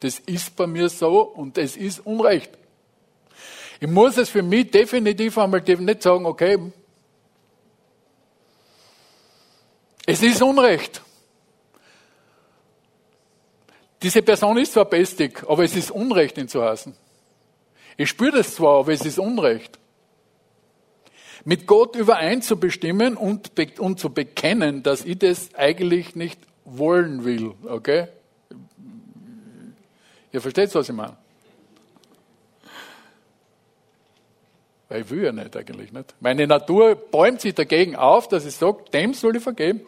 [0.00, 2.50] das ist bei mir so und es ist Unrecht.
[3.80, 6.58] Ich muss es für mich definitiv einmal nicht sagen, okay,
[10.06, 11.02] es ist Unrecht.
[14.02, 16.96] Diese Person ist zwar bestig, aber es ist Unrecht, ihn zu hassen.
[17.96, 19.78] Ich spüre das zwar, aber es ist Unrecht.
[21.44, 28.08] Mit Gott übereinzubestimmen und, und zu bekennen, dass ich das eigentlich nicht wollen will, okay?
[30.32, 31.16] Ihr versteht, was ich meine?
[34.88, 36.14] Weil ich will ja nicht eigentlich nicht.
[36.20, 39.80] Meine Natur bäumt sich dagegen auf, dass ich sage, dem soll ich vergeben.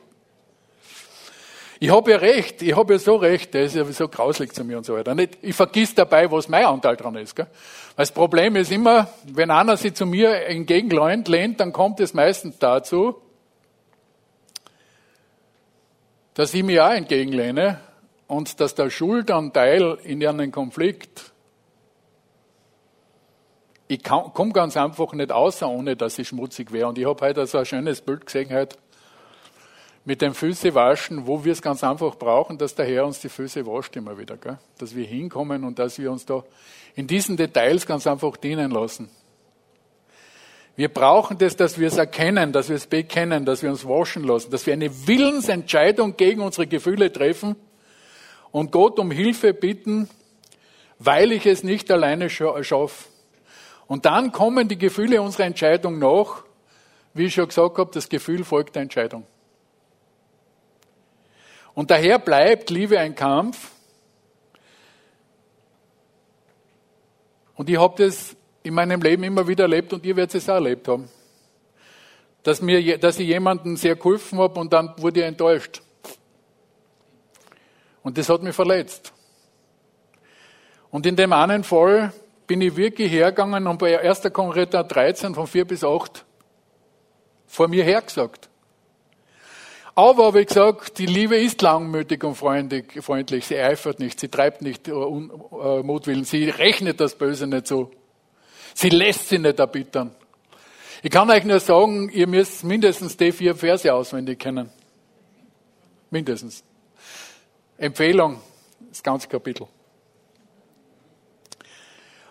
[1.84, 4.64] Ich habe ja recht, ich habe ja so recht, der ist ja so grauslig zu
[4.64, 5.14] mir und so weiter.
[5.42, 7.36] Ich vergiss dabei, was mein Anteil dran ist.
[7.36, 7.46] Gell?
[7.94, 12.58] Das Problem ist immer, wenn einer sich zu mir entgegenlehnt, lehnt, dann kommt es meistens
[12.58, 13.16] dazu,
[16.32, 17.80] dass ich mich auch entgegenlehne
[18.28, 21.32] und dass der Schuldanteil in einem Konflikt,
[23.88, 26.88] ich komme ganz einfach nicht außer, ohne dass ich schmutzig wäre.
[26.88, 28.78] Und ich habe heute so ein schönes Bild gesehen heute
[30.04, 33.30] mit den Füße waschen, wo wir es ganz einfach brauchen, dass der Herr uns die
[33.30, 34.36] Füße wascht immer wieder.
[34.36, 34.58] Gell?
[34.78, 36.44] Dass wir hinkommen und dass wir uns da
[36.94, 39.08] in diesen Details ganz einfach dienen lassen.
[40.76, 44.24] Wir brauchen das, dass wir es erkennen, dass wir es bekennen, dass wir uns waschen
[44.24, 47.54] lassen, dass wir eine Willensentscheidung gegen unsere Gefühle treffen
[48.50, 50.10] und Gott um Hilfe bitten,
[50.98, 53.08] weil ich es nicht alleine schaffe.
[53.86, 56.42] Und dann kommen die Gefühle unserer Entscheidung nach.
[57.12, 59.24] Wie ich schon gesagt habe, das Gefühl folgt der Entscheidung.
[61.74, 63.72] Und daher bleibt Liebe ein Kampf.
[67.56, 70.54] Und ich habe das in meinem Leben immer wieder erlebt und ihr werdet es auch
[70.54, 71.08] erlebt haben.
[72.42, 75.82] Dass, mir, dass ich jemandem sehr geholfen habe und dann wurde ich enttäuscht.
[78.02, 79.12] Und das hat mich verletzt.
[80.90, 82.12] Und in dem einen Fall
[82.46, 84.22] bin ich wirklich hergegangen und bei 1.
[84.32, 86.24] Korinther 13 von 4 bis 8
[87.46, 88.48] vor mir hergesagt.
[89.96, 93.46] Aber wie gesagt, die Liebe ist langmütig und freundlich.
[93.46, 97.90] Sie eifert nicht, sie treibt nicht äh, äh, Mutwillen, sie rechnet das Böse nicht so.
[98.74, 100.10] Sie lässt sie nicht erbittern.
[101.02, 104.70] Ich kann euch nur sagen, ihr müsst mindestens die vier Verse auswendig kennen.
[106.10, 106.64] Mindestens.
[107.76, 108.40] Empfehlung,
[108.88, 109.68] das ganze Kapitel.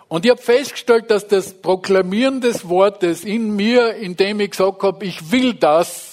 [0.09, 5.05] Und ich habe festgestellt, dass das Proklamieren des Wortes in mir, indem ich gesagt habe,
[5.05, 6.12] ich will das,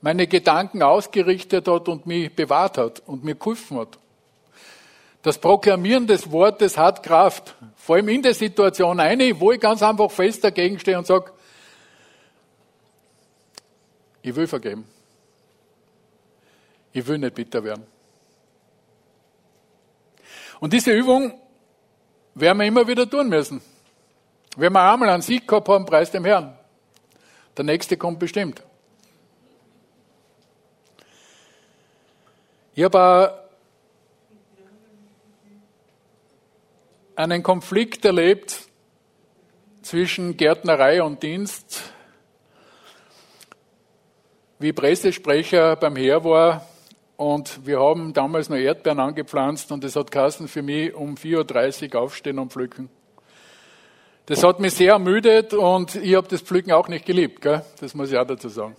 [0.00, 3.98] meine Gedanken ausgerichtet hat und mich bewahrt hat und mir geholfen hat.
[5.22, 7.54] Das Proklamieren des Wortes hat Kraft.
[7.76, 11.30] Vor allem in der Situation eine, wo ich ganz einfach fest dagegen stehe und sage,
[14.22, 14.86] ich will vergeben.
[16.92, 17.86] Ich will nicht bitter werden.
[20.58, 21.32] Und diese Übung
[22.34, 23.62] werden wir immer wieder tun müssen.
[24.56, 26.58] Wenn wir einmal einen Sieg gehabt haben, preis dem Herrn.
[27.56, 28.62] Der nächste kommt bestimmt.
[32.72, 33.48] Ich habe
[37.16, 38.60] einen Konflikt erlebt
[39.82, 41.92] zwischen Gärtnerei und Dienst.
[44.60, 46.66] Wie Pressesprecher beim Heer war,
[47.16, 51.94] und wir haben damals noch Erdbeeren angepflanzt und es hat Kassen für mich um 4.30
[51.94, 52.88] Uhr aufstehen und pflücken.
[54.26, 57.62] Das hat mich sehr ermüdet und ich habe das Pflücken auch nicht geliebt, gell?
[57.80, 58.76] das muss ich auch dazu sagen.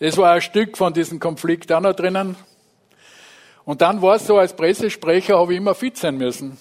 [0.00, 2.36] Das war ein Stück von diesem Konflikt auch noch drinnen.
[3.64, 6.58] Und dann war es so, als Pressesprecher habe ich immer fit sein müssen.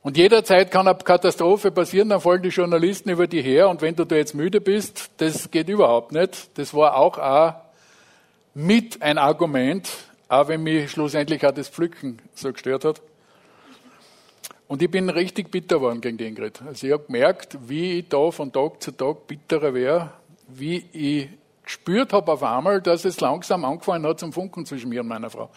[0.00, 3.94] Und jederzeit kann eine Katastrophe passieren, dann folgen die Journalisten über die her und wenn
[3.94, 6.56] du da jetzt müde bist, das geht überhaupt nicht.
[6.56, 7.54] Das war auch, auch
[8.54, 9.88] mit ein Argument,
[10.28, 13.02] auch wenn mich schlussendlich auch das Pflücken so gestört hat.
[14.66, 16.62] Und ich bin richtig bitter geworden gegen die Ingrid.
[16.66, 20.12] Also ich habe gemerkt, wie ich da von Tag zu Tag bitterer wäre,
[20.46, 21.28] wie ich
[21.68, 25.30] gespürt habe auf einmal, dass es langsam angefangen hat zum Funken zwischen mir und meiner
[25.30, 25.50] Frau.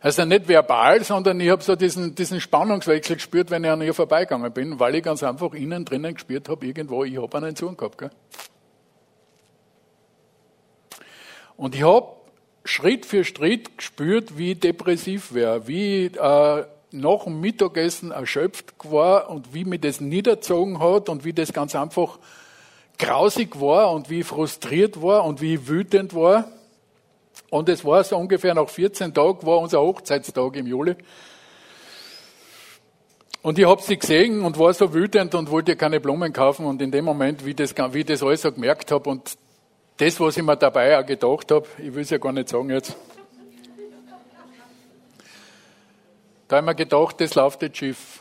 [0.00, 3.92] Also nicht verbal, sondern ich habe so diesen, diesen Spannungswechsel gespürt, wenn ich an ihr
[3.92, 7.76] vorbeigegangen bin, weil ich ganz einfach innen drinnen gespürt habe, irgendwo, ich habe einen Sohn
[7.76, 7.98] gehabt.
[7.98, 8.10] Gell?
[11.56, 12.06] Und ich habe
[12.64, 19.52] Schritt für Schritt gespürt, wie depressiv wäre, wie äh, nach dem Mittagessen erschöpft war und
[19.52, 22.18] wie mir das niederzogen hat und wie das ganz einfach
[23.00, 26.44] grausig war und wie ich frustriert war und wie ich wütend war.
[27.48, 30.94] Und es war so ungefähr nach 14 Tagen, war unser Hochzeitstag im Juli.
[33.42, 36.66] Und ich habe sie gesehen und war so wütend und wollte keine Blumen kaufen.
[36.66, 39.36] Und in dem Moment, wie, das, wie ich das alles so gemerkt habe und
[39.96, 42.70] das, was ich mir dabei auch gedacht habe, ich will es ja gar nicht sagen
[42.70, 42.94] jetzt.
[46.48, 48.20] Da habe ich mir gedacht, das läuft jetzt schief.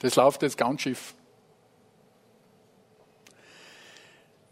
[0.00, 1.14] Das läuft jetzt ganz schief.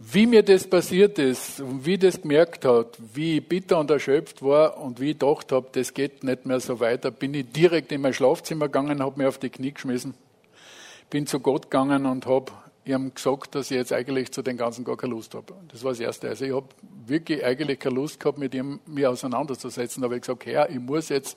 [0.02, 4.42] Wie mir das passiert ist und wie das gemerkt hat, wie ich bitter und erschöpft
[4.42, 7.92] war und wie ich gedacht habe, das geht nicht mehr so weiter, bin ich direkt
[7.92, 10.14] in mein Schlafzimmer gegangen, habe mir auf die Knie geschmissen,
[11.10, 12.50] bin zu Gott gegangen und habe
[12.92, 15.54] habe gesagt, dass ich jetzt eigentlich zu den Ganzen gar keine Lust habe.
[15.68, 16.28] Das war das Erste.
[16.28, 16.66] Also ich habe
[17.06, 20.00] wirklich eigentlich keine Lust gehabt, mit ihm mich auseinanderzusetzen.
[20.00, 21.36] Da habe ich gesagt, Herr, ich muss jetzt,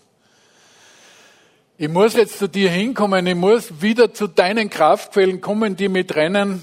[1.77, 6.07] ich muss jetzt zu dir hinkommen, ich muss wieder zu deinen Kraftquellen kommen, die mich
[6.07, 6.61] trennen.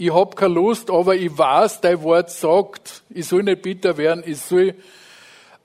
[0.00, 4.22] Ich habe keine Lust, aber ich weiß, dein Wort sagt, ich soll nicht bitter werden,
[4.24, 4.76] ich soll,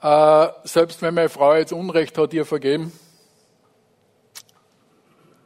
[0.01, 2.91] äh, selbst wenn meine Frau jetzt Unrecht hat, ihr vergeben,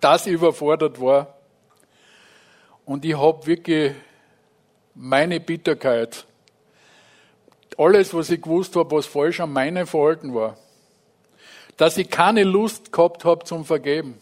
[0.02, 1.36] ich überfordert war.
[2.86, 3.92] Und ich habe wirklich
[4.96, 6.26] meine Bitterkeit,
[7.78, 10.56] alles, was ich gewusst habe, was falsch an meinem Verhalten war,
[11.76, 14.22] dass ich keine Lust gehabt habe zum Vergeben.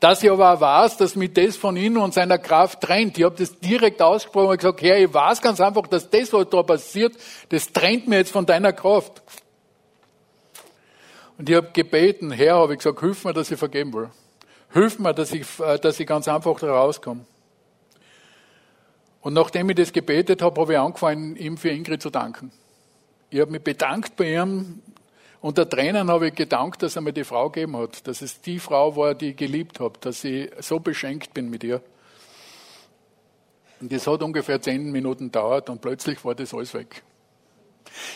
[0.00, 3.16] Dass ich aber auch weiß, dass mich das von innen und seiner Kraft trennt.
[3.16, 6.48] Ich habe das direkt ausgesprochen und gesagt, Herr, ich weiß ganz einfach, dass das, was
[6.50, 7.14] da passiert,
[7.48, 9.22] das trennt mir jetzt von deiner Kraft.
[11.38, 14.10] Und ich habe gebeten, Herr, habe ich gesagt, hilf mir, dass ich vergeben will.
[14.72, 17.24] Hilf mir, dass ich, äh, dass ich ganz einfach da rauskomme.
[19.20, 22.52] Und nachdem ich das gebetet habe, habe ich angefangen, ihm für Ingrid zu danken.
[23.30, 24.82] Ich habe mich bedankt bei ihm.
[25.44, 28.58] Unter Tränen habe ich gedankt, dass er mir die Frau gegeben hat, dass es die
[28.58, 31.82] Frau war, die ich geliebt habe, dass ich so beschenkt bin mit ihr.
[33.78, 37.02] Und das hat ungefähr zehn Minuten gedauert und plötzlich war das alles weg.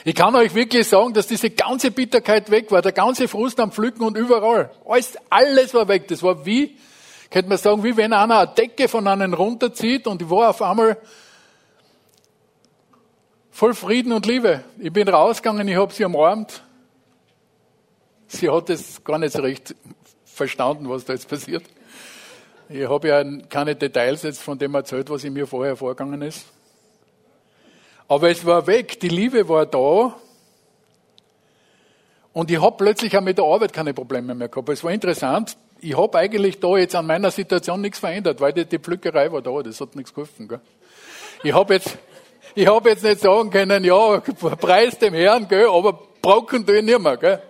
[0.07, 3.73] Ich kann euch wirklich sagen, dass diese ganze Bitterkeit weg war, der ganze Frust am
[3.73, 4.71] Pflücken und überall.
[4.87, 6.09] Alles, alles war weg.
[6.09, 6.79] Das war wie,
[7.29, 10.63] könnte man sagen, wie wenn einer eine Decke von einem runterzieht und ich war auf
[10.63, 10.97] einmal
[13.51, 14.65] voll Frieden und Liebe.
[14.79, 16.63] Ich bin rausgegangen, ich habe sie umarmt.
[18.29, 19.75] Sie hat es gar nicht so recht
[20.27, 21.65] verstanden, was da jetzt passiert.
[22.69, 26.45] Ich habe ja keine Details jetzt von dem erzählt, was in mir vorher vorgegangen ist.
[28.07, 30.15] Aber es war weg, die Liebe war da.
[32.35, 34.69] Und ich habe plötzlich auch mit der Arbeit keine Probleme mehr gehabt.
[34.69, 35.57] Es war interessant.
[35.81, 39.41] Ich habe eigentlich da jetzt an meiner Situation nichts verändert, weil die, die Pflückerei war
[39.41, 39.63] da.
[39.63, 40.49] Das hat nichts geholfen.
[40.49, 40.61] Gell?
[41.43, 41.97] Ich habe jetzt,
[42.67, 46.99] habe jetzt nicht sagen können, ja, preis dem Herrn, gell, aber brocken tue ich nicht
[46.99, 47.17] mehr.
[47.17, 47.43] Gell?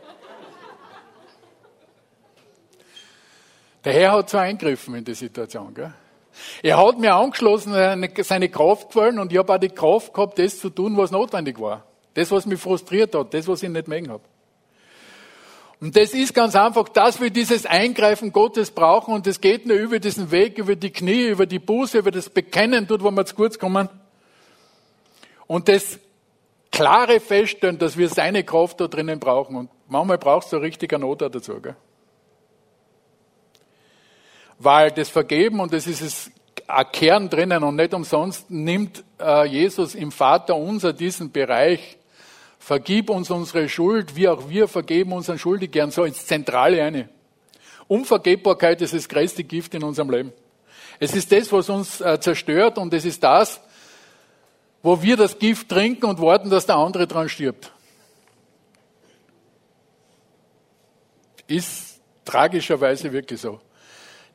[3.89, 5.73] Der Herr hat so eingriffen in die Situation.
[5.73, 5.91] Gell?
[6.63, 7.73] Er hat mir angeschlossen,
[8.19, 11.59] seine Kraft gefallen und ich habe auch die Kraft gehabt, das zu tun, was notwendig
[11.59, 11.87] war.
[12.13, 14.23] Das, was mich frustriert hat, das, was ich nicht mögen habe.
[15.81, 19.79] Und das ist ganz einfach, dass wir dieses Eingreifen Gottes brauchen und es geht nur
[19.79, 23.25] über diesen Weg, über die Knie, über die Buße, über das Bekennen, dort, wo wir
[23.25, 23.89] zu kurz kommen.
[25.47, 25.99] Und das
[26.71, 29.57] klare Feststellen, dass wir seine Kraft da drinnen brauchen.
[29.57, 31.63] Und manchmal brauchst du eine richtige Not dazu.
[31.63, 31.75] Gell?
[34.59, 36.31] Weil das Vergeben, und das ist es
[36.67, 41.99] ein Kern drinnen und nicht umsonst nimmt äh, Jesus im Vater unser diesen Bereich
[42.59, 47.09] Vergib uns unsere Schuld, wie auch wir vergeben unseren Schuldigern, so ins Zentrale eine.
[47.87, 50.33] Unvergebbarkeit ist das größte Gift in unserem Leben.
[51.01, 53.61] Es ist das, was uns äh, zerstört und es ist das,
[54.83, 57.73] wo wir das Gift trinken und warten, dass der andere dran stirbt.
[61.47, 63.61] Ist tragischerweise wirklich so.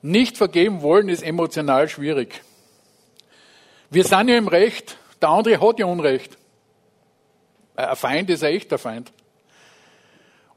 [0.05, 2.43] Nicht vergeben wollen ist emotional schwierig.
[3.89, 6.37] Wir sind ja im Recht, der andere hat ja Unrecht.
[7.77, 9.13] Ein Feind ist ein echter Feind.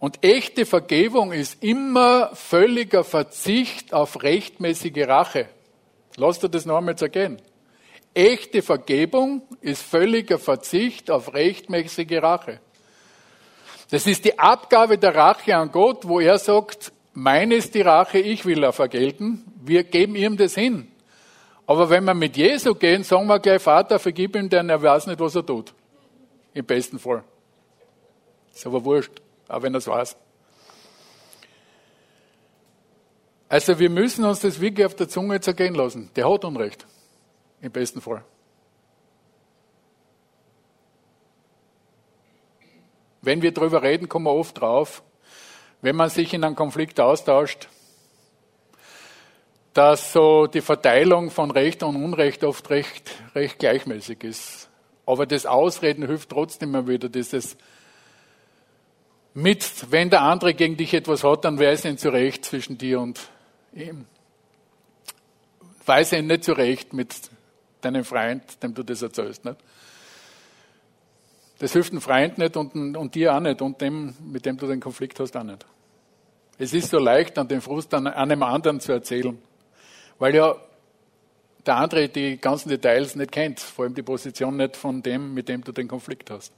[0.00, 5.48] Und echte Vergebung ist immer völliger Verzicht auf rechtmäßige Rache.
[6.16, 7.40] Lass dir das noch einmal zergehen.
[8.14, 12.58] Echte Vergebung ist völliger Verzicht auf rechtmäßige Rache.
[13.90, 18.18] Das ist die Abgabe der Rache an Gott, wo er sagt, meine ist die Rache,
[18.18, 19.44] ich will er vergelten.
[19.64, 20.92] Wir geben ihm das hin.
[21.66, 25.06] Aber wenn wir mit Jesu gehen, sagen wir gleich, Vater, vergib ihm, denn er weiß
[25.06, 25.74] nicht, was er tut.
[26.52, 27.24] Im besten Fall.
[28.54, 30.16] Ist aber wurscht, auch wenn er es weiß.
[33.48, 36.10] Also wir müssen uns das wirklich auf der Zunge zergehen lassen.
[36.16, 36.86] Der hat Unrecht.
[37.62, 38.22] Im besten Fall.
[43.22, 45.02] Wenn wir darüber reden, kommen wir oft drauf,
[45.82, 47.68] wenn man sich in einem Konflikt austauscht,
[49.74, 54.70] dass so die Verteilung von Recht und Unrecht oft recht, recht gleichmäßig ist.
[55.04, 57.56] Aber das Ausreden hilft trotzdem immer wieder, dieses
[59.34, 63.20] mit, wenn der andere gegen dich etwas hat, dann weiß ihn zurecht zwischen dir und
[63.74, 64.06] ihm.
[65.84, 67.14] Weiß ihn nicht zurecht mit
[67.82, 69.44] deinem Freund, dem du das erzählst.
[69.44, 69.58] Nicht?
[71.58, 74.66] Das hilft einem Freund nicht und, und dir auch nicht und dem, mit dem du
[74.66, 75.64] den Konflikt hast, auch nicht.
[76.58, 79.38] Es ist so leicht, an den Frust an einem anderen zu erzählen,
[80.18, 80.56] weil ja
[81.66, 85.48] der andere die ganzen Details nicht kennt, vor allem die Position nicht von dem, mit
[85.48, 86.52] dem du den Konflikt hast.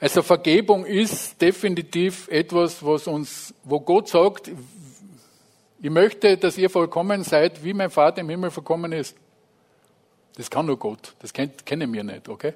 [0.00, 4.50] Also Vergebung ist definitiv etwas, was uns, wo Gott sagt,
[5.80, 9.16] ich möchte, dass ihr vollkommen seid, wie mein Vater im Himmel vollkommen ist.
[10.36, 11.14] Das kann nur Gott.
[11.18, 12.54] Das kennen wir nicht, okay?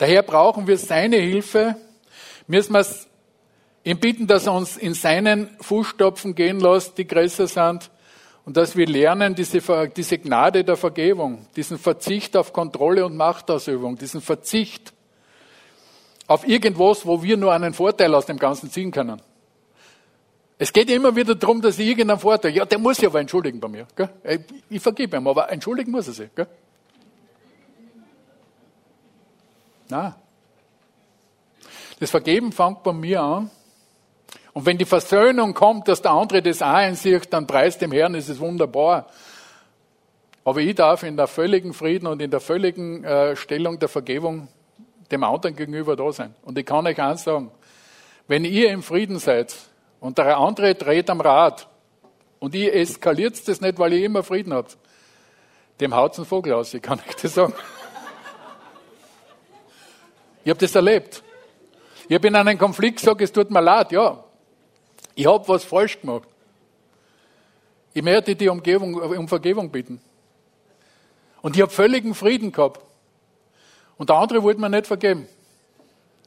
[0.00, 1.76] Daher brauchen wir seine Hilfe.
[2.46, 2.86] Müssen wir
[3.84, 7.90] ihm bitten, dass er uns in seinen Fußstapfen gehen lässt, die größer sind
[8.46, 9.60] und dass wir lernen, diese,
[9.94, 14.94] diese Gnade der Vergebung, diesen Verzicht auf Kontrolle und Machtausübung, diesen Verzicht
[16.26, 19.20] auf irgendwas, wo wir nur einen Vorteil aus dem Ganzen ziehen können.
[20.56, 23.60] Es geht immer wieder darum, dass ich irgendeinen Vorteil, ja, der muss sich aber entschuldigen
[23.60, 23.86] bei mir.
[23.94, 24.08] Gell?
[24.70, 26.34] Ich vergebe ihm, aber entschuldigen muss er sich.
[26.34, 26.46] Gell?
[29.90, 30.16] Na,
[31.98, 33.50] das Vergeben fängt bei mir an,
[34.52, 38.14] und wenn die Versöhnung kommt, dass der andere das auch einsieht, dann preist dem Herrn,
[38.14, 39.06] ist es wunderbar.
[40.44, 44.48] Aber ich darf in der völligen Frieden und in der völligen äh, Stellung der Vergebung
[45.10, 46.34] dem anderen gegenüber da sein.
[46.42, 47.50] Und ich kann euch eins sagen,
[48.26, 49.54] wenn ihr im Frieden seid
[50.00, 51.68] und der andere dreht am Rad
[52.38, 54.78] und ihr eskaliert das nicht, weil ihr immer Frieden habt,
[55.80, 57.54] dem haut's ein Vogel aus, ich kann euch das sagen.
[60.44, 61.22] Ich habe das erlebt.
[62.08, 64.24] Ich habe in einem Konflikt gesagt, es tut mir leid, ja,
[65.14, 66.28] ich habe was falsch gemacht.
[67.92, 70.00] Ich möchte die Umgebung, um Vergebung bitten.
[71.42, 72.80] Und ich habe völligen Frieden gehabt.
[73.96, 75.28] Und der andere wollte mir nicht vergeben.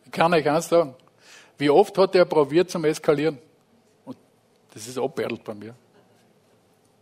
[0.06, 0.96] Ich kann euch eins sagen.
[1.58, 3.38] Wie oft hat er probiert zum Eskalieren?
[4.06, 4.18] Und
[4.74, 5.76] das ist abwärtelt bei mir.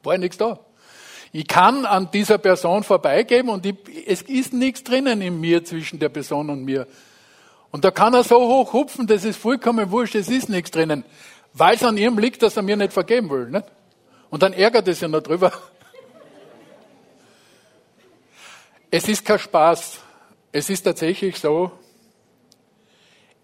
[0.03, 0.59] War ja nichts da.
[1.31, 3.75] Ich kann an dieser Person vorbeigeben und ich,
[4.05, 6.87] es ist nichts drinnen in mir zwischen der Person und mir.
[7.71, 11.05] Und da kann er so hoch hupfen, das ist vollkommen wurscht, es ist nichts drinnen
[11.53, 13.49] weil es an ihm liegt, dass er mir nicht vergeben will.
[13.49, 13.65] Nicht?
[14.29, 15.51] Und dann ärgert es ja noch drüber.
[18.93, 19.99] Es ist kein Spaß.
[20.51, 21.71] Es ist tatsächlich so,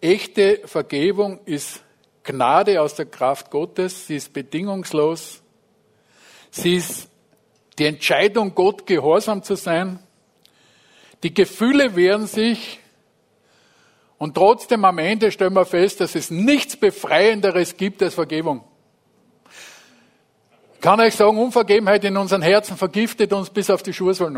[0.01, 1.81] echte Vergebung ist
[2.23, 5.41] Gnade aus der Kraft Gottes, sie ist bedingungslos,
[6.51, 7.07] sie ist
[7.77, 9.99] die Entscheidung, Gott gehorsam zu sein.
[11.23, 12.79] Die Gefühle wehren sich
[14.17, 18.63] und trotzdem am Ende stellen wir fest, dass es nichts Befreienderes gibt als Vergebung.
[20.75, 24.37] Ich kann euch sagen, Unvergebenheit in unseren Herzen vergiftet uns bis auf die Schuhsohlen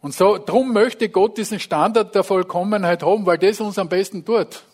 [0.00, 4.24] Und so, drum möchte Gott diesen Standard der Vollkommenheit haben, weil das uns am besten
[4.24, 4.64] tut.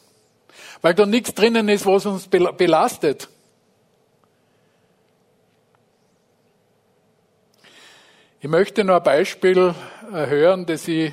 [0.82, 3.28] Weil da nichts drinnen ist, was uns belastet.
[8.40, 9.74] Ich möchte nur ein Beispiel
[10.12, 11.12] äh, hören, das, ich,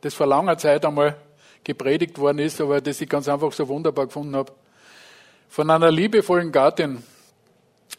[0.00, 1.16] das vor langer Zeit einmal
[1.62, 4.52] gepredigt worden ist, aber das ich ganz einfach so wunderbar gefunden habe.
[5.48, 7.02] Von einer liebevollen Gattin.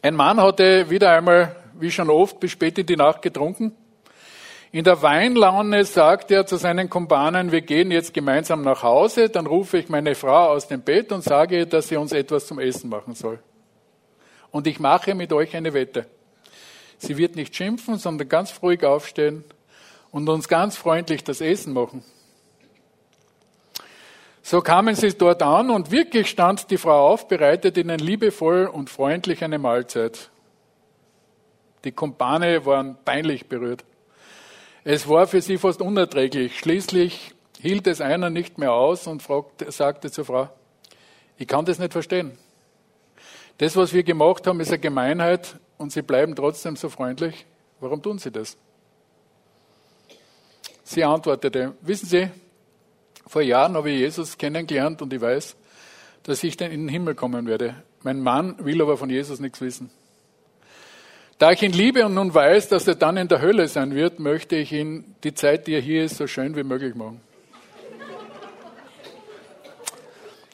[0.02, 3.72] Ein Mann hatte wieder einmal, wie schon oft, bis spät in die Nacht getrunken
[4.72, 9.46] in der Weinlaune sagt er zu seinen Kumpanen, wir gehen jetzt gemeinsam nach Hause, dann
[9.46, 12.58] rufe ich meine Frau aus dem Bett und sage ihr, dass sie uns etwas zum
[12.58, 13.38] Essen machen soll.
[14.50, 16.06] Und ich mache mit euch eine Wette.
[16.98, 19.44] Sie wird nicht schimpfen, sondern ganz ruhig aufstehen
[20.10, 22.02] und uns ganz freundlich das Essen machen.
[24.42, 28.88] So kamen sie dort an und wirklich stand die Frau auf, bereitet ihnen liebevoll und
[28.88, 30.30] freundlich eine Mahlzeit.
[31.84, 33.84] Die Kumpane waren peinlich berührt.
[34.84, 36.60] Es war für sie fast unerträglich.
[36.60, 40.48] Schließlich hielt es einer nicht mehr aus und fragte, sagte zur Frau,
[41.38, 42.38] ich kann das nicht verstehen.
[43.58, 47.46] Das, was wir gemacht haben, ist eine Gemeinheit und Sie bleiben trotzdem so freundlich.
[47.80, 48.56] Warum tun Sie das?
[50.84, 52.30] Sie antwortete, wissen Sie,
[53.26, 55.56] vor Jahren habe ich Jesus kennengelernt und ich weiß,
[56.22, 57.82] dass ich dann in den Himmel kommen werde.
[58.02, 59.90] Mein Mann will aber von Jesus nichts wissen.
[61.38, 64.20] Da ich ihn liebe und nun weiß, dass er dann in der Hölle sein wird,
[64.20, 67.20] möchte ich ihn die Zeit, die er hier ist, so schön wie möglich machen.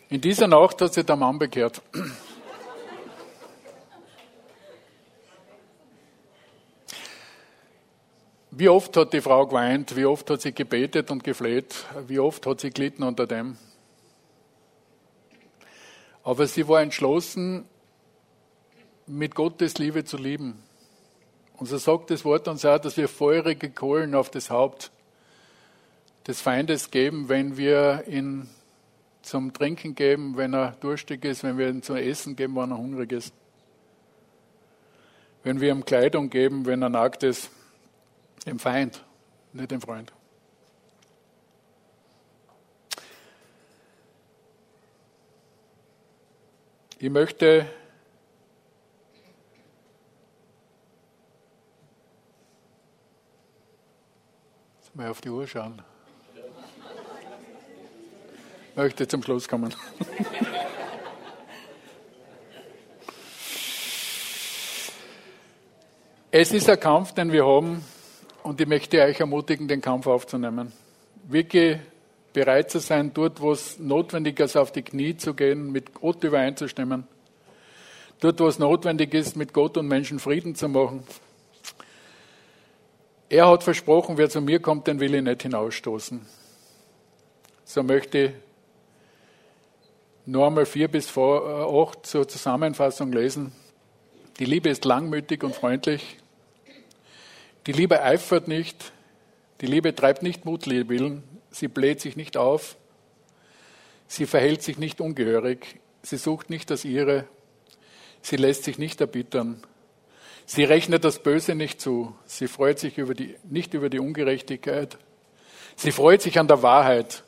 [0.09, 1.81] In dieser Nacht hat sich der Mann bekehrt.
[8.55, 12.47] Wie oft hat die Frau geweint, wie oft hat sie gebetet und gefleht, wie oft
[12.47, 13.57] hat sie gelitten unter dem.
[16.23, 17.65] Aber sie war entschlossen,
[19.07, 20.63] mit Gottes Liebe zu lieben.
[21.57, 24.91] Und so sagt das Wort uns auch, dass wir feurige Kohlen auf das Haupt
[26.27, 28.51] des Feindes geben, wenn wir ihn
[29.23, 32.77] zum Trinken geben, wenn er durstig ist, wenn wir ihn zum Essen geben, wenn er
[32.77, 33.33] hungrig ist.
[35.43, 37.51] Wenn wir ihm Kleidung geben, wenn er nackt ist,
[38.47, 39.05] dem Feind,
[39.53, 40.13] nicht dem Freund.
[46.99, 47.67] Ich möchte
[54.95, 55.81] Mal auf die Uhr schauen.
[58.75, 59.75] Möchte zum Schluss kommen.
[66.35, 67.85] Es ist ein Kampf, den wir haben,
[68.43, 70.73] und ich möchte euch ermutigen, den Kampf aufzunehmen.
[71.29, 71.79] Wirklich
[72.33, 76.25] bereit zu sein, dort, wo es notwendig ist, auf die Knie zu gehen, mit Gott
[76.25, 77.07] übereinzustimmen.
[78.21, 81.03] Dort, wo es notwendig ist, mit Gott und Menschen Frieden zu machen.
[83.29, 86.21] Er hat versprochen, wer zu mir kommt, den will ich nicht hinausstoßen.
[87.65, 88.31] So möchte ich
[90.27, 93.53] nur einmal vier bis acht zur Zusammenfassung lesen.
[94.39, 96.19] Die Liebe ist langmütig und freundlich.
[97.67, 98.93] Die Liebe eifert nicht.
[99.61, 101.23] Die Liebe treibt nicht Mutwillen.
[101.51, 102.77] Sie bläht sich nicht auf.
[104.09, 105.81] Sie verhält sich nicht ungehörig.
[106.03, 107.27] Sie sucht nicht das ihre.
[108.21, 109.63] Sie lässt sich nicht erbittern.
[110.45, 112.15] Sie rechnet das Böse nicht zu.
[112.27, 114.99] Sie freut sich über die, nicht über die Ungerechtigkeit.
[115.77, 117.23] Sie freut sich an der Wahrheit.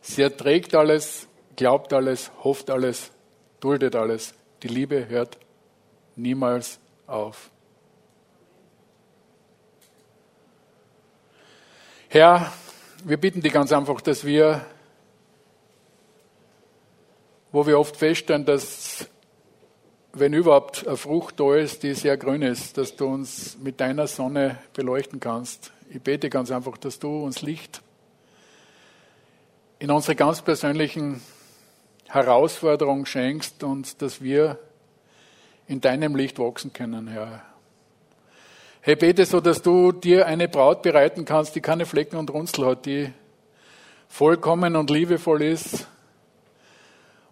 [0.00, 3.10] Sie erträgt alles, glaubt alles, hofft alles,
[3.60, 4.34] duldet alles.
[4.62, 5.38] Die Liebe hört
[6.16, 7.50] niemals auf.
[12.10, 12.50] Herr,
[13.04, 14.64] wir bitten dich ganz einfach, dass wir,
[17.52, 19.06] wo wir oft feststellen, dass
[20.14, 24.06] wenn überhaupt eine Frucht da ist, die sehr grün ist, dass du uns mit deiner
[24.06, 25.70] Sonne beleuchten kannst.
[25.90, 27.82] Ich bete ganz einfach, dass du uns Licht
[29.78, 31.20] in unsere ganz persönlichen
[32.06, 34.58] Herausforderungen schenkst und dass wir
[35.66, 37.47] in deinem Licht wachsen können, Herr.
[38.80, 42.64] Herr, bete so, dass du dir eine Braut bereiten kannst, die keine Flecken und Runzel
[42.66, 43.12] hat, die
[44.08, 45.86] vollkommen und liebevoll ist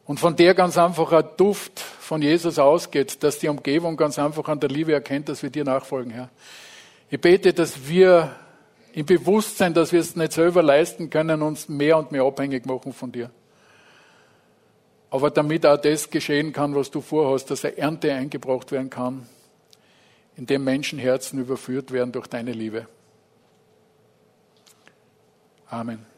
[0.05, 4.49] und von der ganz einfach ein Duft von Jesus ausgeht, dass die Umgebung ganz einfach
[4.49, 6.30] an der Liebe erkennt, dass wir dir nachfolgen, Herr.
[7.11, 8.34] Ich bete, dass wir
[8.92, 12.92] im Bewusstsein, dass wir es nicht selber leisten können, uns mehr und mehr abhängig machen
[12.92, 13.30] von dir.
[15.11, 19.28] Aber damit auch das geschehen kann, was du vorhast, dass eine Ernte eingebracht werden kann,
[20.37, 22.87] in dem Menschenherzen überführt werden durch deine Liebe.
[25.68, 26.15] Amen.